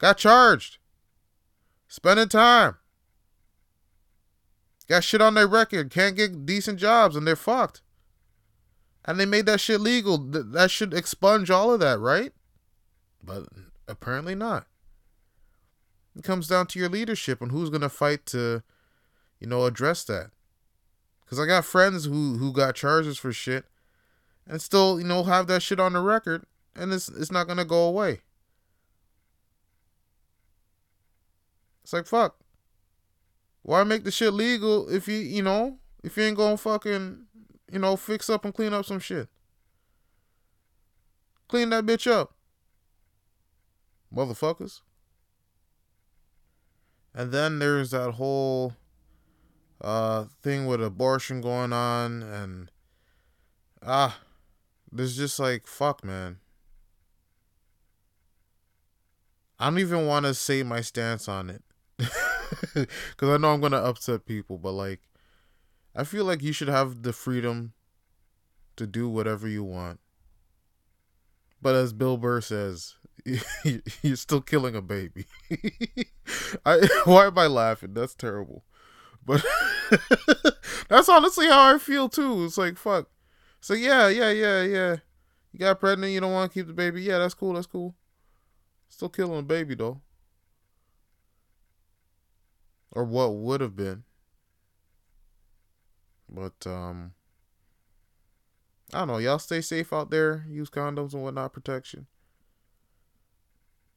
Got 0.00 0.16
charged. 0.16 0.78
Spending 1.86 2.28
time. 2.28 2.76
Got 4.88 5.04
shit 5.04 5.20
on 5.20 5.34
their 5.34 5.46
record. 5.46 5.90
Can't 5.90 6.16
get 6.16 6.46
decent 6.46 6.80
jobs 6.80 7.14
and 7.14 7.26
they're 7.26 7.36
fucked. 7.36 7.82
And 9.04 9.20
they 9.20 9.26
made 9.26 9.46
that 9.46 9.60
shit 9.60 9.80
legal. 9.80 10.18
That 10.18 10.70
should 10.70 10.94
expunge 10.94 11.50
all 11.50 11.72
of 11.72 11.80
that, 11.80 12.00
right? 12.00 12.32
But 13.22 13.44
apparently 13.86 14.34
not. 14.34 14.66
It 16.16 16.24
comes 16.24 16.48
down 16.48 16.66
to 16.68 16.78
your 16.78 16.88
leadership 16.88 17.40
and 17.42 17.52
who's 17.52 17.70
going 17.70 17.82
to 17.82 17.88
fight 17.88 18.24
to, 18.26 18.62
you 19.38 19.46
know, 19.46 19.66
address 19.66 20.02
that. 20.04 20.30
Because 21.24 21.38
I 21.38 21.46
got 21.46 21.64
friends 21.64 22.06
who, 22.06 22.38
who 22.38 22.52
got 22.52 22.74
charges 22.74 23.18
for 23.18 23.32
shit 23.32 23.66
and 24.46 24.62
still, 24.62 24.98
you 24.98 25.06
know, 25.06 25.24
have 25.24 25.46
that 25.48 25.62
shit 25.62 25.78
on 25.78 25.92
the 25.92 26.00
record 26.00 26.44
and 26.74 26.92
it's, 26.92 27.08
it's 27.08 27.30
not 27.30 27.46
going 27.46 27.58
to 27.58 27.64
go 27.64 27.84
away. 27.84 28.22
It's 31.82 31.92
like 31.92 32.06
fuck. 32.06 32.36
Why 33.62 33.84
make 33.84 34.04
the 34.04 34.10
shit 34.10 34.32
legal 34.32 34.88
if 34.88 35.06
you 35.08 35.18
you 35.18 35.42
know 35.42 35.78
if 36.02 36.16
you 36.16 36.24
ain't 36.24 36.36
gonna 36.36 36.56
fucking 36.56 37.26
you 37.70 37.78
know 37.78 37.96
fix 37.96 38.30
up 38.30 38.44
and 38.44 38.54
clean 38.54 38.72
up 38.72 38.84
some 38.84 39.00
shit? 39.00 39.28
Clean 41.48 41.68
that 41.70 41.84
bitch 41.84 42.10
up, 42.10 42.34
motherfuckers. 44.14 44.80
And 47.12 47.32
then 47.32 47.58
there's 47.58 47.90
that 47.90 48.12
whole 48.12 48.74
uh 49.80 50.26
thing 50.42 50.66
with 50.66 50.82
abortion 50.82 51.40
going 51.40 51.72
on 51.72 52.22
and 52.22 52.70
ah 53.82 54.20
there's 54.92 55.16
just 55.16 55.38
like 55.38 55.66
fuck 55.66 56.04
man 56.04 56.38
I 59.58 59.70
don't 59.70 59.78
even 59.78 60.06
want 60.06 60.26
to 60.26 60.34
say 60.34 60.62
my 60.62 60.82
stance 60.82 61.28
on 61.28 61.48
it 61.48 61.62
because 62.74 63.28
I 63.28 63.36
know 63.36 63.52
I'm 63.52 63.60
gonna 63.60 63.78
upset 63.78 64.26
people, 64.26 64.58
but 64.58 64.72
like, 64.72 65.00
I 65.94 66.04
feel 66.04 66.24
like 66.24 66.42
you 66.42 66.52
should 66.52 66.68
have 66.68 67.02
the 67.02 67.12
freedom 67.12 67.72
to 68.76 68.86
do 68.86 69.08
whatever 69.08 69.48
you 69.48 69.64
want. 69.64 70.00
But 71.62 71.74
as 71.74 71.92
Bill 71.92 72.16
Burr 72.16 72.40
says, 72.40 72.94
you're 74.02 74.16
still 74.16 74.40
killing 74.40 74.74
a 74.74 74.82
baby. 74.82 75.26
I 76.66 76.88
why 77.04 77.26
am 77.26 77.38
I 77.38 77.46
laughing? 77.46 77.94
That's 77.94 78.14
terrible. 78.14 78.64
But 79.24 79.44
that's 80.88 81.08
honestly 81.08 81.46
how 81.46 81.74
I 81.74 81.78
feel 81.78 82.08
too. 82.08 82.44
It's 82.44 82.58
like 82.58 82.78
fuck. 82.78 83.08
So 83.60 83.74
yeah, 83.74 84.08
yeah, 84.08 84.30
yeah, 84.30 84.62
yeah. 84.62 84.96
You 85.52 85.58
got 85.58 85.80
pregnant, 85.80 86.12
you 86.12 86.20
don't 86.20 86.32
want 86.32 86.50
to 86.50 86.58
keep 86.58 86.68
the 86.68 86.72
baby. 86.72 87.02
Yeah, 87.02 87.18
that's 87.18 87.34
cool, 87.34 87.54
that's 87.54 87.66
cool. 87.66 87.94
Still 88.88 89.08
killing 89.08 89.40
a 89.40 89.42
baby 89.42 89.74
though 89.74 90.00
or 92.92 93.04
what 93.04 93.34
would 93.34 93.60
have 93.60 93.76
been. 93.76 94.04
But 96.28 96.66
um 96.66 97.12
I 98.92 99.00
don't 99.00 99.08
know, 99.08 99.18
y'all 99.18 99.38
stay 99.38 99.60
safe 99.60 99.92
out 99.92 100.10
there, 100.10 100.44
use 100.48 100.68
condoms 100.68 101.12
and 101.14 101.22
whatnot 101.22 101.52
protection. 101.52 102.06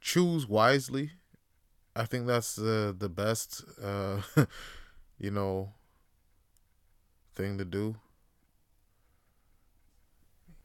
Choose 0.01 0.47
wisely. 0.47 1.11
I 1.95 2.05
think 2.05 2.27
that's 2.27 2.55
the 2.55 2.95
the 2.97 3.09
best 3.09 3.63
uh 3.81 4.21
you 5.17 5.31
know 5.31 5.73
thing 7.35 7.57
to 7.57 7.65
do. 7.65 7.95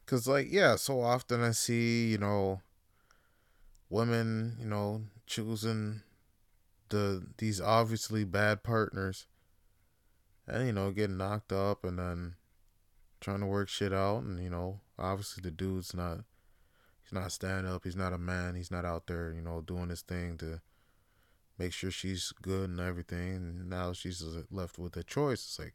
Cause 0.07 0.27
like 0.27 0.49
yeah, 0.51 0.77
so 0.77 1.01
often 1.03 1.43
I 1.43 1.51
see, 1.51 2.09
you 2.09 2.19
know, 2.19 2.63
women, 3.91 4.57
you 4.59 4.67
know, 4.67 5.03
choosing 5.27 6.03
the 6.89 7.27
these 7.39 7.61
obviously 7.61 8.25
bad 8.25 8.63
partners 8.63 9.27
and 10.47 10.67
you 10.67 10.73
know 10.73 10.91
getting 10.91 11.17
knocked 11.17 11.53
up 11.53 11.85
and 11.85 11.99
then 11.99 12.35
trying 13.21 13.41
to 13.41 13.47
work 13.47 13.69
shit 13.69 13.93
out 13.93 14.23
and 14.23 14.43
you 14.43 14.51
know 14.51 14.81
obviously 14.99 15.41
the 15.43 15.51
dude's 15.51 15.95
not 15.95 16.19
he's 17.03 17.13
not 17.13 17.33
standing 17.33 17.71
up 17.71 17.85
he's 17.85 17.97
not 17.97 18.13
a 18.13 18.19
man 18.19 18.55
he's 18.55 18.71
not 18.71 18.85
out 18.85 19.07
there 19.07 19.33
you 19.33 19.43
know 19.43 19.61
doing 19.61 19.89
his 19.89 20.03
thing 20.03 20.37
to 20.37 20.61
make 21.59 21.73
sure 21.73 21.91
she's 21.91 22.33
good 22.41 22.71
and 22.71 22.81
everything 22.81 23.35
and 23.35 23.69
now 23.69 23.93
she's 23.93 24.25
left 24.51 24.79
with 24.79 24.97
a 24.97 25.03
choice. 25.03 25.45
It's 25.45 25.59
like 25.59 25.75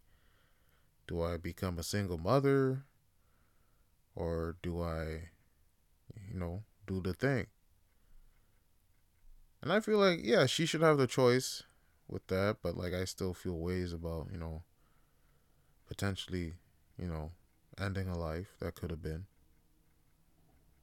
do 1.05 1.22
i 1.22 1.36
become 1.36 1.77
a 1.77 1.84
single 1.84 2.17
mother 2.17 2.86
or 4.15 4.55
do 4.63 4.82
i 4.82 5.29
you 6.29 6.39
know 6.39 6.63
do 6.88 7.01
the 7.01 7.13
thing 7.13 7.48
and 9.63 9.72
I 9.72 9.79
feel 9.79 9.98
like, 9.98 10.20
yeah, 10.22 10.46
she 10.46 10.65
should 10.65 10.82
have 10.82 10.98
the 10.98 11.08
choice 11.08 11.63
with 12.10 12.27
that, 12.27 12.58
but 12.62 12.75
like 12.75 12.93
I 12.93 13.05
still 13.05 13.34
feel 13.34 13.58
ways 13.58 13.93
about, 13.93 14.27
you 14.29 14.38
know, 14.38 14.63
potentially, 15.88 16.55
you 17.00 17.08
know, 17.08 17.32
ending 17.79 18.10
a 18.10 18.17
life 18.17 18.58
that 18.60 18.75
could 18.75 18.89
have 18.91 19.01
been. 19.01 19.25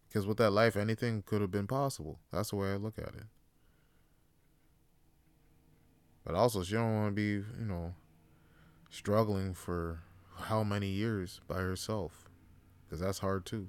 Because 0.08 0.26
with 0.26 0.38
that 0.38 0.52
life, 0.52 0.76
anything 0.76 1.22
could 1.26 1.42
have 1.42 1.50
been 1.50 1.66
possible. 1.66 2.20
That's 2.32 2.50
the 2.50 2.56
way 2.56 2.72
I 2.72 2.76
look 2.76 2.98
at 2.98 3.14
it. 3.14 3.26
But 6.24 6.34
also, 6.34 6.62
she 6.62 6.72
don't 6.72 6.94
want 6.94 7.10
to 7.10 7.14
be, 7.14 7.46
you 7.60 7.66
know, 7.66 7.92
struggling 8.88 9.52
for 9.52 10.00
how 10.36 10.64
many 10.64 10.88
years 10.88 11.42
by 11.46 11.56
herself. 11.56 12.30
Because 12.86 13.00
that's 13.00 13.18
hard 13.18 13.44
too. 13.44 13.68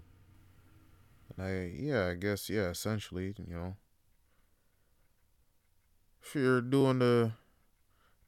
And 1.36 1.46
I, 1.46 1.74
yeah, 1.78 2.08
I 2.08 2.14
guess, 2.14 2.50
yeah, 2.50 2.70
essentially, 2.70 3.36
you 3.46 3.54
know, 3.54 3.76
if 6.22 6.36
you're 6.36 6.62
doing 6.62 7.00
the 7.00 7.32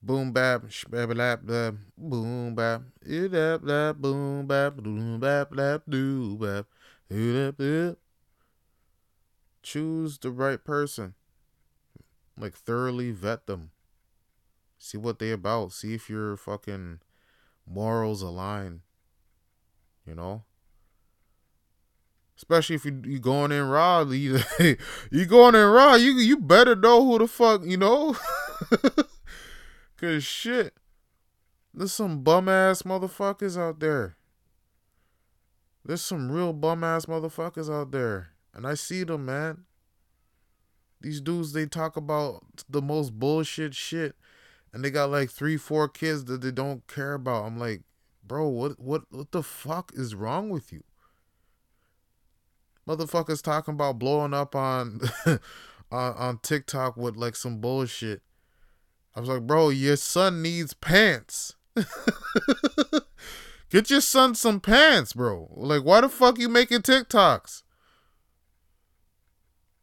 boom 0.02 0.32
bap, 0.32 0.64
shabba 0.64 1.16
lap, 1.16 1.42
lap, 1.46 1.76
boom 1.98 2.56
bap, 2.56 2.82
it 3.02 3.32
lap, 3.64 3.98
boom 3.98 4.48
bap, 4.48 4.76
boom 4.76 5.20
bap, 5.20 5.56
lap, 5.56 5.84
do 5.88 6.38
bap, 6.38 6.66
it. 7.10 7.98
Choose 9.62 10.18
the 10.18 10.32
right 10.32 10.64
person. 10.64 11.14
Like 12.38 12.56
thoroughly 12.56 13.12
vet 13.12 13.48
them. 13.48 13.72
See 14.78 14.98
what 14.98 15.20
they 15.20 15.32
about. 15.32 15.72
See 15.72 15.94
if 15.94 16.10
your 16.10 16.36
fucking 16.36 17.00
morals 17.66 18.22
align. 18.22 18.82
You 20.06 20.16
know? 20.16 20.44
Especially 22.36 22.76
if 22.76 22.86
you 22.86 23.02
you 23.06 23.20
going 23.20 23.52
in 23.52 23.68
raw, 23.68 24.02
you, 24.10 24.40
you 25.12 25.26
going 25.26 25.56
in 25.56 25.66
raw, 25.66 25.96
you 25.96 26.14
you 26.14 26.38
better 26.38 26.76
know 26.76 27.06
who 27.06 27.20
the 27.20 27.28
fuck 27.28 27.64
you 27.64 27.78
know. 27.78 28.16
Cause 29.98 30.24
shit, 30.24 30.74
there's 31.74 31.94
some 31.94 32.24
bum 32.24 32.50
ass 32.50 32.82
motherfuckers 32.82 33.58
out 33.58 33.80
there. 33.80 34.18
There's 35.86 36.02
some 36.02 36.32
real 36.32 36.54
bum 36.54 36.84
ass 36.84 37.06
motherfuckers 37.06 37.74
out 37.74 37.92
there, 37.92 38.30
and 38.54 38.66
I 38.66 38.74
see 38.74 39.04
them, 39.04 39.26
man. 39.26 39.66
These 41.02 41.20
dudes 41.22 41.52
they 41.52 41.66
talk 41.66 41.98
about 41.98 42.44
the 42.70 42.82
most 42.82 43.20
bullshit 43.20 43.76
shit, 43.76 44.16
and 44.72 44.84
they 44.84 44.90
got 44.90 45.12
like 45.12 45.30
three, 45.30 45.58
four 45.58 45.90
kids 45.90 46.26
that 46.26 46.42
they 46.42 46.52
don't 46.52 46.88
care 46.88 47.14
about. 47.14 47.46
I'm 47.46 47.60
like, 47.60 47.82
bro, 48.26 48.48
what 48.48 48.80
what 48.80 49.04
what 49.12 49.32
the 49.32 49.44
fuck 49.44 49.92
is 49.94 50.16
wrong 50.16 50.50
with 50.50 50.72
you? 50.72 50.84
Motherfuckers 52.88 53.42
talking 53.42 53.76
about 53.76 54.00
blowing 54.00 54.34
up 54.34 54.56
on 54.56 55.02
on 55.26 55.40
on 55.92 56.40
TikTok 56.40 56.98
with 56.98 57.16
like 57.16 57.36
some 57.36 57.60
bullshit. 57.60 58.22
I 59.16 59.20
was 59.20 59.30
like, 59.30 59.48
bro, 59.48 59.70
your 59.70 59.96
son 59.96 60.42
needs 60.42 60.74
pants. 60.74 61.56
Get 63.70 63.90
your 63.90 64.02
son 64.02 64.36
some 64.36 64.60
pants, 64.60 65.14
bro. 65.14 65.50
Like, 65.56 65.84
why 65.84 66.02
the 66.02 66.10
fuck 66.10 66.38
you 66.40 66.50
making 66.50 66.82
TikToks? 66.82 67.64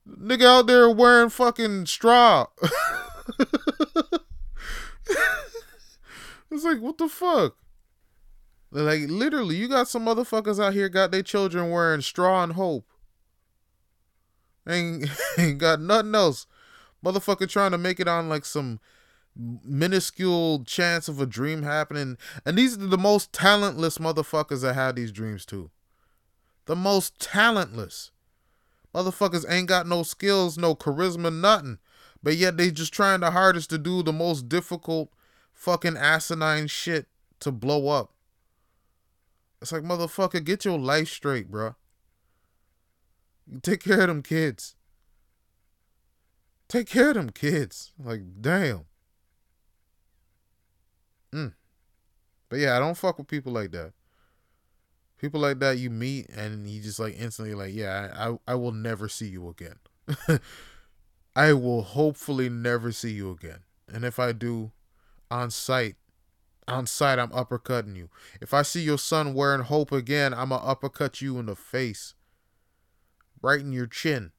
Nigga 0.08 0.44
out 0.44 0.66
there 0.66 0.90
wearing 0.90 1.30
fucking 1.30 1.86
straw. 1.86 2.46
it's 6.50 6.64
like, 6.64 6.80
what 6.80 6.98
the 6.98 7.08
fuck? 7.08 7.56
Like, 8.72 9.02
literally, 9.08 9.56
you 9.56 9.68
got 9.68 9.88
some 9.88 10.06
motherfuckers 10.06 10.62
out 10.62 10.74
here 10.74 10.88
got 10.88 11.10
their 11.10 11.22
children 11.22 11.70
wearing 11.70 12.02
straw 12.02 12.42
and 12.42 12.52
hope. 12.52 12.86
Ain't, 14.68 15.08
ain't 15.38 15.58
got 15.58 15.80
nothing 15.80 16.14
else. 16.14 16.46
Motherfucker 17.04 17.48
trying 17.48 17.72
to 17.72 17.78
make 17.78 17.98
it 17.98 18.08
on 18.08 18.28
like 18.28 18.44
some 18.44 18.78
minuscule 19.36 20.64
chance 20.64 21.08
of 21.08 21.20
a 21.20 21.26
dream 21.26 21.62
happening. 21.62 22.16
And 22.44 22.58
these 22.58 22.76
are 22.76 22.86
the 22.86 22.98
most 22.98 23.32
talentless 23.32 23.98
motherfuckers 23.98 24.62
that 24.62 24.74
have 24.74 24.96
these 24.96 25.12
dreams 25.12 25.46
too. 25.46 25.70
The 26.66 26.76
most 26.76 27.18
talentless. 27.18 28.10
Motherfuckers 28.94 29.44
ain't 29.48 29.68
got 29.68 29.86
no 29.86 30.02
skills, 30.02 30.58
no 30.58 30.74
charisma, 30.74 31.34
nothing. 31.34 31.78
But 32.22 32.36
yet 32.36 32.56
they 32.56 32.70
just 32.70 32.92
trying 32.92 33.20
the 33.20 33.30
hardest 33.30 33.70
to 33.70 33.78
do 33.78 34.02
the 34.02 34.12
most 34.12 34.48
difficult 34.48 35.10
fucking 35.52 35.96
asinine 35.96 36.66
shit 36.66 37.06
to 37.40 37.50
blow 37.50 37.88
up. 37.88 38.12
It's 39.60 39.72
like 39.72 39.82
motherfucker, 39.82 40.42
get 40.42 40.64
your 40.64 40.78
life 40.78 41.08
straight, 41.08 41.50
bro. 41.50 41.74
Take 43.62 43.82
care 43.82 44.02
of 44.02 44.08
them 44.08 44.22
kids. 44.22 44.76
Take 46.68 46.88
care 46.88 47.08
of 47.08 47.14
them 47.14 47.30
kids. 47.30 47.92
Like, 48.02 48.22
damn. 48.40 48.84
Mm. 51.32 51.54
But 52.48 52.58
yeah, 52.60 52.76
I 52.76 52.78
don't 52.78 52.96
fuck 52.96 53.18
with 53.18 53.28
people 53.28 53.52
like 53.52 53.72
that. 53.72 53.92
People 55.18 55.40
like 55.40 55.58
that 55.58 55.78
you 55.78 55.90
meet 55.90 56.28
and 56.30 56.66
you 56.66 56.80
just 56.80 56.98
like 56.98 57.14
instantly 57.18 57.54
like, 57.54 57.74
yeah, 57.74 58.12
I 58.16 58.52
I 58.52 58.54
will 58.54 58.72
never 58.72 59.08
see 59.08 59.28
you 59.28 59.48
again. 59.48 59.76
I 61.36 61.52
will 61.52 61.82
hopefully 61.82 62.48
never 62.48 62.90
see 62.92 63.12
you 63.12 63.30
again. 63.30 63.60
And 63.86 64.04
if 64.04 64.18
I 64.18 64.32
do, 64.32 64.72
on 65.30 65.50
sight, 65.50 65.96
on 66.70 66.86
sight, 66.86 67.18
I'm 67.18 67.30
uppercutting 67.30 67.96
you. 67.96 68.08
If 68.40 68.54
I 68.54 68.62
see 68.62 68.82
your 68.82 68.98
son 68.98 69.34
wearing 69.34 69.62
hope 69.62 69.92
again, 69.92 70.32
I'm 70.32 70.50
gonna 70.50 70.64
uppercut 70.64 71.20
you 71.20 71.38
in 71.38 71.46
the 71.46 71.56
face, 71.56 72.14
right 73.42 73.60
in 73.60 73.72
your 73.72 73.86
chin, 73.86 74.32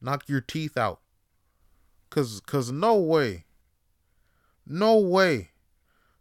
knock 0.00 0.28
your 0.28 0.40
teeth 0.40 0.76
out. 0.76 1.00
Cause, 2.08 2.40
cause 2.44 2.72
no 2.72 2.96
way, 2.96 3.44
no 4.66 4.98
way 4.98 5.50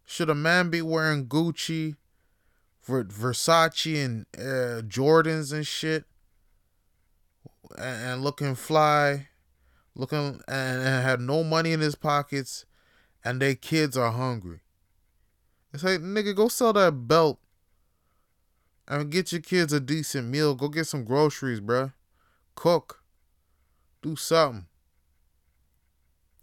should 0.05 0.29
a 0.29 0.35
man 0.35 0.69
be 0.69 0.81
wearing 0.81 1.27
Gucci, 1.27 1.95
Versace, 2.87 4.03
and 4.03 4.25
uh, 4.37 4.81
Jordans 4.81 5.53
and 5.53 5.65
shit, 5.65 6.05
and, 7.77 8.23
looking 8.23 8.55
fly, 8.55 9.29
looking 9.95 10.41
and, 10.47 10.81
and 10.81 11.03
have 11.03 11.19
no 11.19 11.43
money 11.43 11.71
in 11.71 11.79
his 11.79 11.95
pockets, 11.95 12.65
and 13.23 13.41
their 13.41 13.55
kids 13.55 13.95
are 13.97 14.11
hungry? 14.11 14.61
It's 15.73 15.83
like 15.83 15.99
nigga, 15.99 16.35
go 16.35 16.47
sell 16.47 16.73
that 16.73 17.07
belt 17.07 17.39
and 18.87 19.11
get 19.11 19.31
your 19.31 19.41
kids 19.41 19.71
a 19.71 19.79
decent 19.79 20.27
meal. 20.27 20.55
Go 20.55 20.67
get 20.67 20.87
some 20.87 21.05
groceries, 21.05 21.61
bruh. 21.61 21.93
Cook. 22.55 23.03
Do 24.01 24.15
something. 24.15 24.65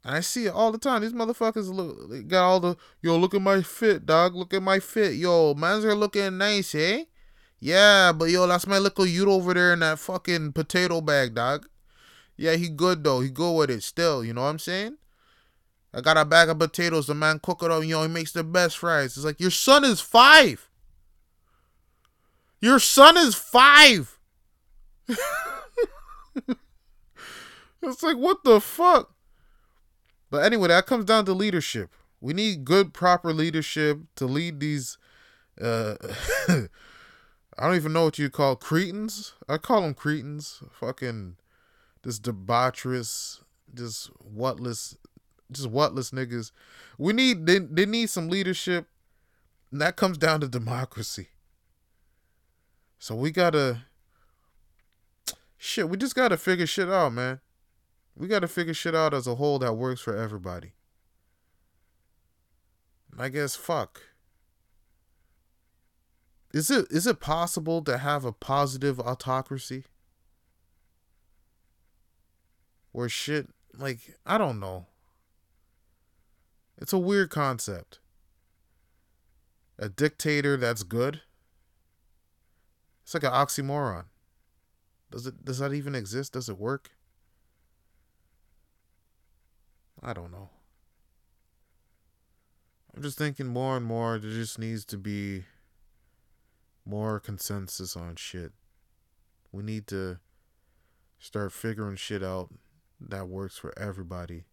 I 0.04 0.20
see 0.20 0.46
it 0.46 0.54
all 0.54 0.70
the 0.70 0.78
time. 0.78 1.02
These 1.02 1.12
motherfuckers 1.12 1.68
look 1.68 2.28
got 2.28 2.44
all 2.44 2.60
the 2.60 2.76
yo. 3.02 3.16
Look 3.16 3.34
at 3.34 3.42
my 3.42 3.62
fit, 3.62 4.06
dog. 4.06 4.36
Look 4.36 4.54
at 4.54 4.62
my 4.62 4.78
fit, 4.78 5.14
yo. 5.14 5.54
Man's 5.54 5.82
here 5.82 5.94
looking 5.94 6.38
nice, 6.38 6.74
eh? 6.76 7.04
Yeah, 7.58 8.12
but 8.12 8.26
yo, 8.26 8.46
that's 8.46 8.66
my 8.66 8.78
little 8.78 9.06
youth 9.06 9.26
over 9.26 9.52
there 9.54 9.72
in 9.72 9.80
that 9.80 9.98
fucking 9.98 10.52
potato 10.52 11.00
bag, 11.00 11.34
dog. 11.34 11.66
Yeah, 12.36 12.54
he 12.54 12.68
good 12.68 13.02
though. 13.02 13.20
He 13.20 13.30
good 13.30 13.56
with 13.56 13.70
it 13.70 13.82
still. 13.82 14.22
You 14.22 14.34
know 14.34 14.42
what 14.42 14.48
I'm 14.48 14.58
saying? 14.60 14.98
I 15.96 16.00
got 16.02 16.18
a 16.18 16.26
bag 16.26 16.50
of 16.50 16.58
potatoes. 16.58 17.06
The 17.06 17.14
man 17.14 17.40
cook 17.42 17.62
it 17.62 17.70
up. 17.70 17.82
You 17.82 17.94
know, 17.94 18.02
he 18.02 18.08
makes 18.08 18.32
the 18.32 18.44
best 18.44 18.76
fries. 18.76 19.16
It's 19.16 19.24
like 19.24 19.40
your 19.40 19.50
son 19.50 19.82
is 19.82 19.98
five. 19.98 20.68
Your 22.60 22.78
son 22.78 23.16
is 23.16 23.34
five. 23.34 24.18
it's 25.08 25.18
like 28.02 28.18
what 28.18 28.44
the 28.44 28.60
fuck. 28.60 29.14
But 30.30 30.44
anyway, 30.44 30.68
that 30.68 30.84
comes 30.84 31.06
down 31.06 31.24
to 31.24 31.32
leadership. 31.32 31.88
We 32.20 32.34
need 32.34 32.66
good, 32.66 32.92
proper 32.92 33.32
leadership 33.32 34.00
to 34.16 34.26
lead 34.26 34.60
these. 34.60 34.98
Uh, 35.58 35.94
I 36.48 36.68
don't 37.58 37.76
even 37.76 37.94
know 37.94 38.04
what 38.04 38.18
you 38.18 38.28
call 38.28 38.56
cretins. 38.56 39.32
I 39.48 39.56
call 39.56 39.80
them 39.80 39.94
cretins. 39.94 40.62
Fucking 40.72 41.36
this 42.02 42.20
debaucherous, 42.20 43.40
just 43.72 44.10
whatless, 44.22 44.98
just 45.50 45.68
whatless 45.68 46.10
niggas. 46.10 46.52
We 46.98 47.12
need 47.12 47.46
they, 47.46 47.58
they 47.58 47.86
need 47.86 48.10
some 48.10 48.28
leadership. 48.28 48.88
And 49.70 49.80
that 49.80 49.96
comes 49.96 50.18
down 50.18 50.40
to 50.40 50.48
democracy. 50.48 51.28
So 52.98 53.14
we 53.14 53.30
gotta 53.30 53.84
shit. 55.56 55.88
We 55.88 55.96
just 55.96 56.14
gotta 56.14 56.36
figure 56.36 56.66
shit 56.66 56.88
out, 56.88 57.12
man. 57.12 57.40
We 58.16 58.28
got 58.28 58.40
to 58.40 58.48
figure 58.48 58.72
shit 58.72 58.94
out 58.94 59.12
as 59.12 59.26
a 59.26 59.34
whole 59.34 59.58
that 59.58 59.74
works 59.74 60.00
for 60.00 60.16
everybody. 60.16 60.72
I 63.18 63.28
guess 63.28 63.54
fuck. 63.54 64.00
Is 66.52 66.70
it 66.70 66.86
is 66.90 67.06
it 67.06 67.20
possible 67.20 67.82
to 67.82 67.98
have 67.98 68.24
a 68.24 68.32
positive 68.32 68.98
autocracy? 68.98 69.84
Where 72.92 73.08
shit 73.08 73.48
like 73.76 74.16
I 74.24 74.38
don't 74.38 74.58
know. 74.60 74.86
It's 76.78 76.92
a 76.92 76.98
weird 76.98 77.30
concept. 77.30 78.00
A 79.78 79.88
dictator 79.88 80.56
that's 80.56 80.82
good? 80.82 81.22
It's 83.04 83.14
like 83.14 83.22
an 83.22 83.32
oxymoron. 83.32 84.06
Does 85.10 85.26
it 85.26 85.44
does 85.44 85.58
that 85.58 85.72
even 85.72 85.94
exist? 85.94 86.32
Does 86.32 86.48
it 86.48 86.58
work? 86.58 86.90
I 90.02 90.12
don't 90.12 90.32
know. 90.32 90.50
I'm 92.94 93.02
just 93.02 93.18
thinking 93.18 93.46
more 93.46 93.76
and 93.76 93.84
more 93.84 94.18
there 94.18 94.30
just 94.30 94.58
needs 94.58 94.84
to 94.86 94.96
be 94.96 95.44
more 96.84 97.20
consensus 97.20 97.96
on 97.96 98.16
shit. 98.16 98.52
We 99.52 99.62
need 99.62 99.86
to 99.88 100.18
start 101.18 101.52
figuring 101.52 101.96
shit 101.96 102.22
out 102.22 102.48
that 103.00 103.28
works 103.28 103.58
for 103.58 103.76
everybody. 103.78 104.44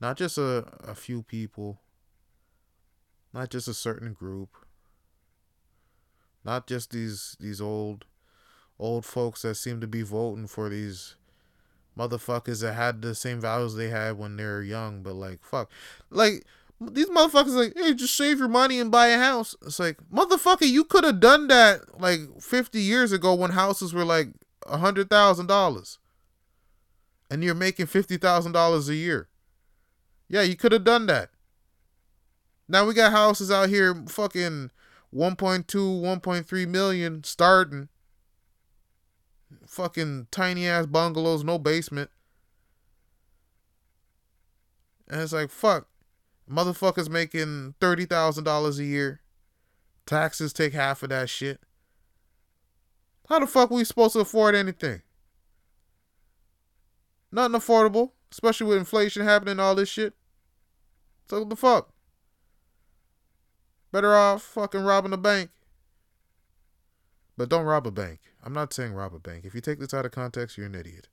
Not 0.00 0.16
just 0.16 0.38
a, 0.38 0.64
a 0.80 0.94
few 0.94 1.22
people, 1.22 1.80
not 3.32 3.50
just 3.50 3.68
a 3.68 3.74
certain 3.74 4.12
group, 4.12 4.50
not 6.44 6.66
just 6.66 6.92
these 6.92 7.36
these 7.40 7.60
old 7.60 8.04
old 8.78 9.04
folks 9.04 9.42
that 9.42 9.56
seem 9.56 9.80
to 9.80 9.86
be 9.88 10.02
voting 10.02 10.46
for 10.46 10.68
these 10.68 11.16
motherfuckers 11.98 12.62
that 12.62 12.74
had 12.74 13.02
the 13.02 13.14
same 13.14 13.40
values 13.40 13.74
they 13.74 13.88
had 13.88 14.16
when 14.16 14.36
they 14.36 14.44
were 14.44 14.62
young, 14.62 15.02
but 15.02 15.14
like 15.14 15.42
fuck, 15.42 15.70
like 16.10 16.44
these 16.80 17.08
motherfuckers 17.10 17.56
like, 17.56 17.72
hey, 17.76 17.92
just 17.94 18.16
save 18.16 18.38
your 18.38 18.48
money 18.48 18.78
and 18.78 18.90
buy 18.90 19.08
a 19.08 19.18
house. 19.18 19.56
It's 19.66 19.80
like, 19.80 19.98
motherfucker, 20.12 20.68
you 20.68 20.84
could 20.84 21.02
have 21.02 21.18
done 21.18 21.48
that 21.48 22.00
like 22.00 22.20
50 22.40 22.80
years 22.80 23.10
ago 23.10 23.34
when 23.34 23.50
houses 23.50 23.92
were 23.92 24.04
like 24.04 24.28
a 24.66 24.78
hundred 24.78 25.10
thousand 25.10 25.46
dollars, 25.46 25.98
and 27.30 27.42
you're 27.42 27.54
making 27.54 27.86
fifty 27.86 28.16
thousand 28.16 28.52
dollars 28.52 28.88
a 28.88 28.94
year. 28.94 29.28
Yeah, 30.28 30.42
you 30.42 30.56
could 30.56 30.72
have 30.72 30.84
done 30.84 31.06
that. 31.06 31.30
Now 32.68 32.86
we 32.86 32.94
got 32.94 33.12
houses 33.12 33.50
out 33.50 33.70
here 33.70 33.94
fucking 34.08 34.70
1.2, 35.14 35.64
1.3 35.66 36.68
million 36.68 37.24
starting. 37.24 37.88
fucking 39.66 40.26
tiny 40.30 40.66
ass 40.66 40.86
bungalows, 40.86 41.42
no 41.44 41.58
basement. 41.58 42.10
And 45.08 45.22
it's 45.22 45.32
like, 45.32 45.50
fuck. 45.50 45.88
Motherfuckers 46.50 47.08
making 47.08 47.74
$30,000 47.80 48.78
a 48.78 48.84
year. 48.84 49.20
Taxes 50.06 50.52
take 50.52 50.72
half 50.72 51.02
of 51.02 51.10
that 51.10 51.28
shit. 51.30 51.60
How 53.28 53.38
the 53.38 53.46
fuck 53.46 53.70
we 53.70 53.84
supposed 53.84 54.14
to 54.14 54.20
afford 54.20 54.54
anything? 54.54 55.02
Nothing 57.30 57.58
affordable, 57.60 58.12
especially 58.32 58.66
with 58.68 58.78
inflation 58.78 59.24
happening 59.24 59.60
all 59.60 59.74
this 59.74 59.88
shit. 59.88 60.14
So 61.28 61.40
what 61.40 61.50
the 61.50 61.56
fuck? 61.56 61.90
Better 63.92 64.14
off 64.14 64.42
fucking 64.42 64.82
robbing 64.82 65.12
a 65.12 65.18
bank. 65.18 65.50
But 67.36 67.48
don't 67.48 67.64
rob 67.64 67.86
a 67.86 67.90
bank. 67.90 68.20
I'm 68.42 68.52
not 68.52 68.72
saying 68.72 68.92
rob 68.92 69.14
a 69.14 69.18
bank. 69.18 69.44
If 69.44 69.54
you 69.54 69.60
take 69.60 69.78
this 69.78 69.94
out 69.94 70.04
of 70.04 70.12
context, 70.12 70.56
you're 70.56 70.66
an 70.66 70.74
idiot. 70.74 71.08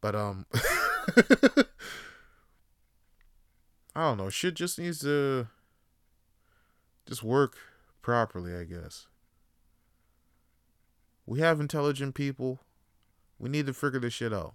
But 0.00 0.14
um 0.14 0.46
I 3.96 4.02
don't 4.02 4.18
know. 4.18 4.30
Shit 4.30 4.54
just 4.54 4.78
needs 4.78 5.00
to 5.00 5.48
just 7.06 7.22
work 7.22 7.56
properly, 8.02 8.54
I 8.54 8.64
guess. 8.64 9.06
We 11.26 11.40
have 11.40 11.60
intelligent 11.60 12.14
people. 12.14 12.60
We 13.38 13.48
need 13.48 13.66
to 13.66 13.74
figure 13.74 14.00
this 14.00 14.12
shit 14.12 14.32
out. 14.32 14.54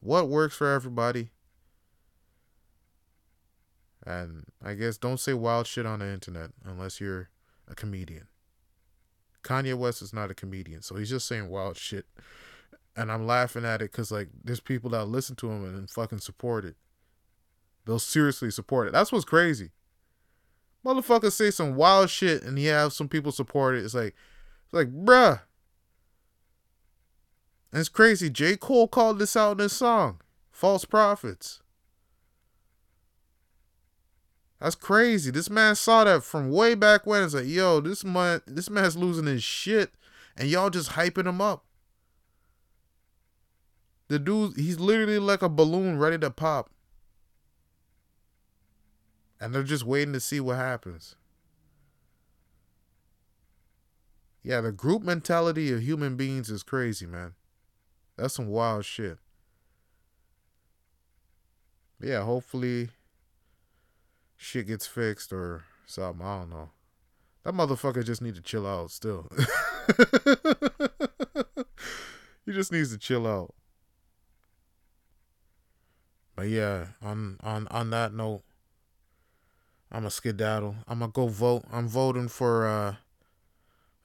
What 0.00 0.28
works 0.28 0.56
for 0.56 0.72
everybody? 0.72 1.30
And 4.06 4.44
I 4.64 4.74
guess 4.74 4.96
don't 4.96 5.20
say 5.20 5.34
wild 5.34 5.66
shit 5.66 5.86
on 5.86 5.98
the 5.98 6.06
internet 6.06 6.50
unless 6.64 7.00
you're 7.00 7.28
a 7.68 7.74
comedian. 7.74 8.28
Kanye 9.42 9.74
West 9.74 10.02
is 10.02 10.12
not 10.12 10.30
a 10.30 10.34
comedian, 10.34 10.82
so 10.82 10.96
he's 10.96 11.10
just 11.10 11.26
saying 11.26 11.48
wild 11.48 11.76
shit. 11.76 12.06
And 12.96 13.10
I'm 13.10 13.26
laughing 13.26 13.64
at 13.64 13.80
it 13.80 13.92
because, 13.92 14.10
like, 14.10 14.28
there's 14.42 14.60
people 14.60 14.90
that 14.90 15.06
listen 15.06 15.36
to 15.36 15.50
him 15.50 15.64
and 15.64 15.88
fucking 15.88 16.18
support 16.18 16.64
it. 16.64 16.76
They'll 17.86 17.98
seriously 17.98 18.50
support 18.50 18.88
it. 18.88 18.92
That's 18.92 19.12
what's 19.12 19.24
crazy. 19.24 19.70
Motherfuckers 20.84 21.32
say 21.32 21.50
some 21.50 21.76
wild 21.76 22.10
shit 22.10 22.42
and 22.42 22.58
he 22.58 22.66
have 22.66 22.92
some 22.92 23.08
people 23.08 23.32
support 23.32 23.74
it. 23.74 23.84
It's 23.84 23.94
like, 23.94 24.14
it's 24.64 24.72
like, 24.72 24.88
bruh. 24.88 25.40
And 27.72 27.80
it's 27.80 27.88
crazy. 27.88 28.28
J. 28.28 28.56
Cole 28.56 28.88
called 28.88 29.18
this 29.18 29.36
out 29.36 29.52
in 29.52 29.58
his 29.60 29.72
song, 29.72 30.20
False 30.50 30.84
Prophets. 30.84 31.60
That's 34.60 34.74
crazy. 34.74 35.30
This 35.30 35.48
man 35.48 35.74
saw 35.74 36.04
that 36.04 36.22
from 36.22 36.50
way 36.50 36.74
back 36.74 37.06
when. 37.06 37.24
It's 37.24 37.34
like, 37.34 37.46
yo, 37.46 37.80
this 37.80 38.04
man, 38.04 38.42
this 38.46 38.68
man's 38.68 38.96
losing 38.96 39.26
his 39.26 39.42
shit, 39.42 39.92
and 40.36 40.48
y'all 40.48 40.70
just 40.70 40.90
hyping 40.90 41.26
him 41.26 41.40
up. 41.40 41.64
The 44.08 44.18
dude, 44.18 44.56
he's 44.56 44.78
literally 44.78 45.18
like 45.18 45.42
a 45.42 45.48
balloon 45.48 45.98
ready 45.98 46.18
to 46.18 46.30
pop 46.30 46.70
and 49.40 49.54
they're 49.54 49.62
just 49.62 49.84
waiting 49.84 50.12
to 50.12 50.20
see 50.20 50.38
what 50.38 50.56
happens. 50.56 51.16
Yeah, 54.42 54.60
the 54.60 54.72
group 54.72 55.02
mentality 55.02 55.72
of 55.72 55.82
human 55.82 56.16
beings 56.16 56.50
is 56.50 56.62
crazy, 56.62 57.06
man. 57.06 57.34
That's 58.16 58.34
some 58.34 58.48
wild 58.48 58.84
shit. 58.84 59.18
Yeah, 62.00 62.22
hopefully 62.24 62.90
shit 64.40 64.66
gets 64.66 64.86
fixed 64.86 65.32
or 65.34 65.64
something. 65.84 66.26
I 66.26 66.38
don't 66.38 66.50
know. 66.50 66.70
That 67.44 67.52
motherfucker 67.54 68.04
just 68.04 68.22
need 68.22 68.34
to 68.36 68.40
chill 68.40 68.66
out 68.66 68.90
still. 68.90 69.30
he 72.46 72.52
just 72.52 72.72
needs 72.72 72.90
to 72.90 72.98
chill 72.98 73.26
out. 73.26 73.54
But 76.34 76.48
yeah, 76.48 76.86
on 77.02 77.36
on 77.42 77.68
on 77.68 77.90
that 77.90 78.14
note, 78.14 78.42
I'm 79.92 80.06
a 80.06 80.10
skedaddle. 80.10 80.76
I'm 80.88 81.00
gonna 81.00 81.12
go 81.12 81.26
vote. 81.28 81.64
I'm 81.70 81.86
voting 81.86 82.28
for 82.28 82.66
uh, 82.66 82.94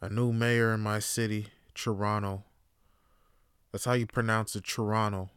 a 0.01 0.09
new 0.09 0.33
mayor 0.33 0.73
in 0.73 0.81
my 0.81 0.99
city, 0.99 1.47
Toronto. 1.73 2.43
That's 3.71 3.85
how 3.85 3.93
you 3.93 4.05
pronounce 4.05 4.55
it, 4.55 4.65
Toronto. 4.65 5.29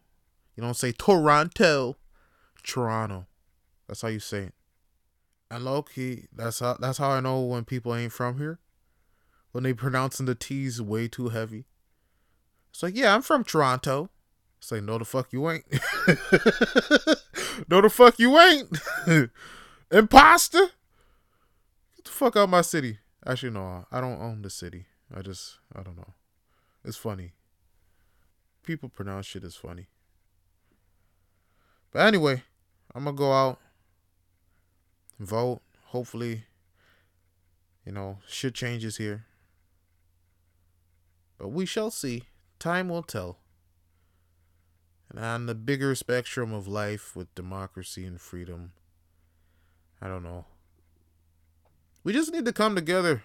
You 0.56 0.62
don't 0.64 0.74
say 0.74 0.90
Toronto, 0.90 1.96
Toronto. 2.64 3.26
That's 3.86 4.02
how 4.02 4.08
you 4.08 4.20
say 4.20 4.38
it. 4.38 4.54
And 5.50 5.64
low 5.64 5.82
key, 5.82 6.24
that's 6.34 6.60
how 6.60 6.74
that's 6.74 6.98
how 6.98 7.10
I 7.10 7.20
know 7.20 7.40
when 7.40 7.64
people 7.64 7.94
ain't 7.94 8.12
from 8.12 8.38
here. 8.38 8.58
When 9.52 9.64
they 9.64 9.72
pronouncing 9.72 10.26
the 10.26 10.34
T's 10.34 10.80
way 10.82 11.08
too 11.08 11.30
heavy. 11.30 11.64
It's 12.70 12.82
like, 12.82 12.96
yeah, 12.96 13.14
I'm 13.14 13.22
from 13.22 13.44
Toronto. 13.44 14.10
It's 14.58 14.70
like, 14.70 14.82
no, 14.82 14.98
the 14.98 15.04
fuck 15.04 15.32
you 15.32 15.48
ain't. 15.50 15.64
no, 17.68 17.80
the 17.80 17.90
fuck 17.90 18.18
you 18.18 18.38
ain't. 18.38 18.68
Imposter? 19.90 20.70
Get 21.96 22.04
the 22.04 22.10
fuck 22.10 22.36
out 22.36 22.50
my 22.50 22.60
city. 22.60 22.98
Actually, 23.26 23.52
no, 23.52 23.86
I 23.90 24.00
don't 24.00 24.20
own 24.20 24.42
the 24.42 24.50
city. 24.50 24.86
I 25.14 25.22
just, 25.22 25.58
I 25.74 25.82
don't 25.82 25.96
know. 25.96 26.14
It's 26.84 26.96
funny. 26.96 27.32
People 28.62 28.88
pronounce 28.88 29.26
shit 29.26 29.44
as 29.44 29.56
funny. 29.56 29.88
But 31.90 32.00
anyway, 32.06 32.42
I'm 32.94 33.04
gonna 33.04 33.16
go 33.16 33.32
out, 33.32 33.58
vote. 35.18 35.60
Hopefully, 35.86 36.44
you 37.84 37.92
know, 37.92 38.18
shit 38.26 38.54
changes 38.54 38.98
here. 38.98 39.24
But 41.38 41.48
we 41.48 41.64
shall 41.66 41.90
see. 41.90 42.24
Time 42.58 42.88
will 42.88 43.02
tell. 43.02 43.38
And 45.10 45.18
on 45.18 45.46
the 45.46 45.54
bigger 45.54 45.94
spectrum 45.94 46.52
of 46.52 46.68
life 46.68 47.16
with 47.16 47.34
democracy 47.34 48.04
and 48.04 48.20
freedom, 48.20 48.72
I 50.02 50.08
don't 50.08 50.22
know. 50.22 50.44
We 52.04 52.12
just 52.12 52.32
need 52.32 52.44
to 52.44 52.52
come 52.52 52.74
together. 52.74 53.22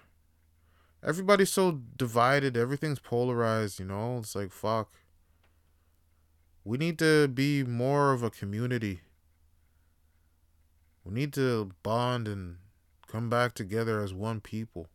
Everybody's 1.03 1.51
so 1.51 1.82
divided. 1.97 2.56
Everything's 2.56 2.99
polarized, 2.99 3.79
you 3.79 3.86
know? 3.86 4.19
It's 4.19 4.36
like, 4.36 4.51
fuck. 4.51 4.91
We 6.63 6.77
need 6.77 6.97
to 6.99 7.27
be 7.27 7.63
more 7.63 8.13
of 8.13 8.23
a 8.23 8.29
community. 8.29 9.01
We 11.03 11.13
need 11.13 11.33
to 11.33 11.71
bond 11.83 12.27
and 12.27 12.57
come 13.07 13.29
back 13.29 13.53
together 13.53 14.01
as 14.01 14.13
one 14.13 14.41
people. 14.41 14.87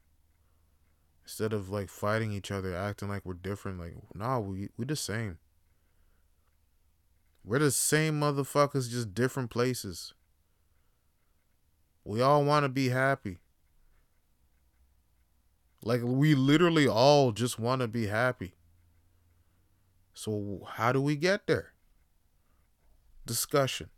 Instead 1.25 1.53
of 1.53 1.69
like 1.69 1.91
fighting 1.91 2.33
each 2.33 2.51
other, 2.51 2.75
acting 2.75 3.09
like 3.09 3.25
we're 3.25 3.35
different. 3.35 3.79
Like, 3.79 3.95
nah, 4.15 4.39
we 4.39 4.71
we 4.79 4.87
the 4.87 4.97
same. 4.97 5.39
We're 7.45 7.59
the 7.59 7.71
same 7.71 8.21
motherfuckers, 8.21 8.91
just 8.91 9.15
different 9.15 9.51
places. 9.51 10.15
We 12.05 12.23
all 12.23 12.45
want 12.45 12.65
to 12.65 12.69
be 12.71 12.89
happy. 12.89 13.39
Like 15.83 16.01
we 16.03 16.35
literally 16.35 16.89
all 16.89 17.33
just 17.33 17.59
want 17.59 17.83
to 17.83 17.89
be 17.89 18.07
happy. 18.07 18.55
So 20.15 20.67
how 20.73 20.93
do 20.93 21.01
we 21.01 21.15
get 21.17 21.47
there? 21.47 21.73
Discussion. 23.27 23.91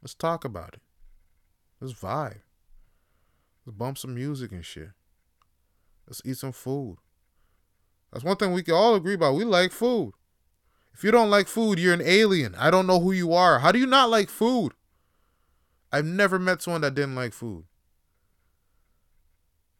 Let's 0.00 0.14
talk 0.14 0.44
about 0.44 0.74
it. 0.74 0.80
Let's 1.80 1.94
vibe. 1.94 2.40
Let's 3.64 3.76
bump 3.76 3.98
some 3.98 4.14
music 4.14 4.52
and 4.52 4.64
shit. 4.64 4.90
Let's 6.06 6.22
eat 6.24 6.36
some 6.38 6.52
food. 6.52 6.98
That's 8.12 8.24
one 8.24 8.36
thing 8.36 8.52
we 8.52 8.62
can 8.62 8.74
all 8.74 8.94
agree 8.94 9.14
about. 9.14 9.34
We 9.34 9.44
like 9.44 9.72
food. 9.72 10.12
If 10.94 11.04
you 11.04 11.10
don't 11.10 11.30
like 11.30 11.48
food, 11.48 11.78
you're 11.78 11.92
an 11.92 12.02
alien. 12.02 12.54
I 12.54 12.70
don't 12.70 12.86
know 12.86 13.00
who 13.00 13.12
you 13.12 13.34
are. 13.34 13.58
How 13.58 13.72
do 13.72 13.78
you 13.78 13.86
not 13.86 14.08
like 14.08 14.30
food? 14.30 14.72
I've 15.92 16.06
never 16.06 16.38
met 16.38 16.62
someone 16.62 16.80
that 16.80 16.94
didn't 16.94 17.14
like 17.14 17.32
food. 17.32 17.64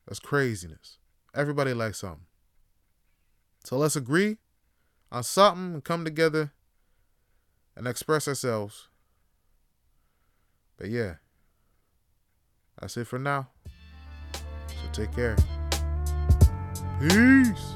That's 0.07 0.21
craziness. 0.21 0.99
Everybody 1.35 1.73
likes 1.73 1.99
something. 1.99 2.27
So 3.65 3.77
let's 3.79 3.97
agree 3.97 4.37
on 5.11 5.23
something 5.23 5.75
and 5.75 5.85
come 5.85 6.05
together 6.05 6.53
and 7.75 7.89
express 7.89 8.29
ourselves. 8.29 8.89
But 10.77 10.89
yeah, 10.89 11.15
that's 12.81 12.97
it 12.97 13.07
for 13.07 13.19
now. 13.19 13.49
So 14.33 14.89
take 14.93 15.13
care. 15.15 15.37
Peace. 17.01 17.76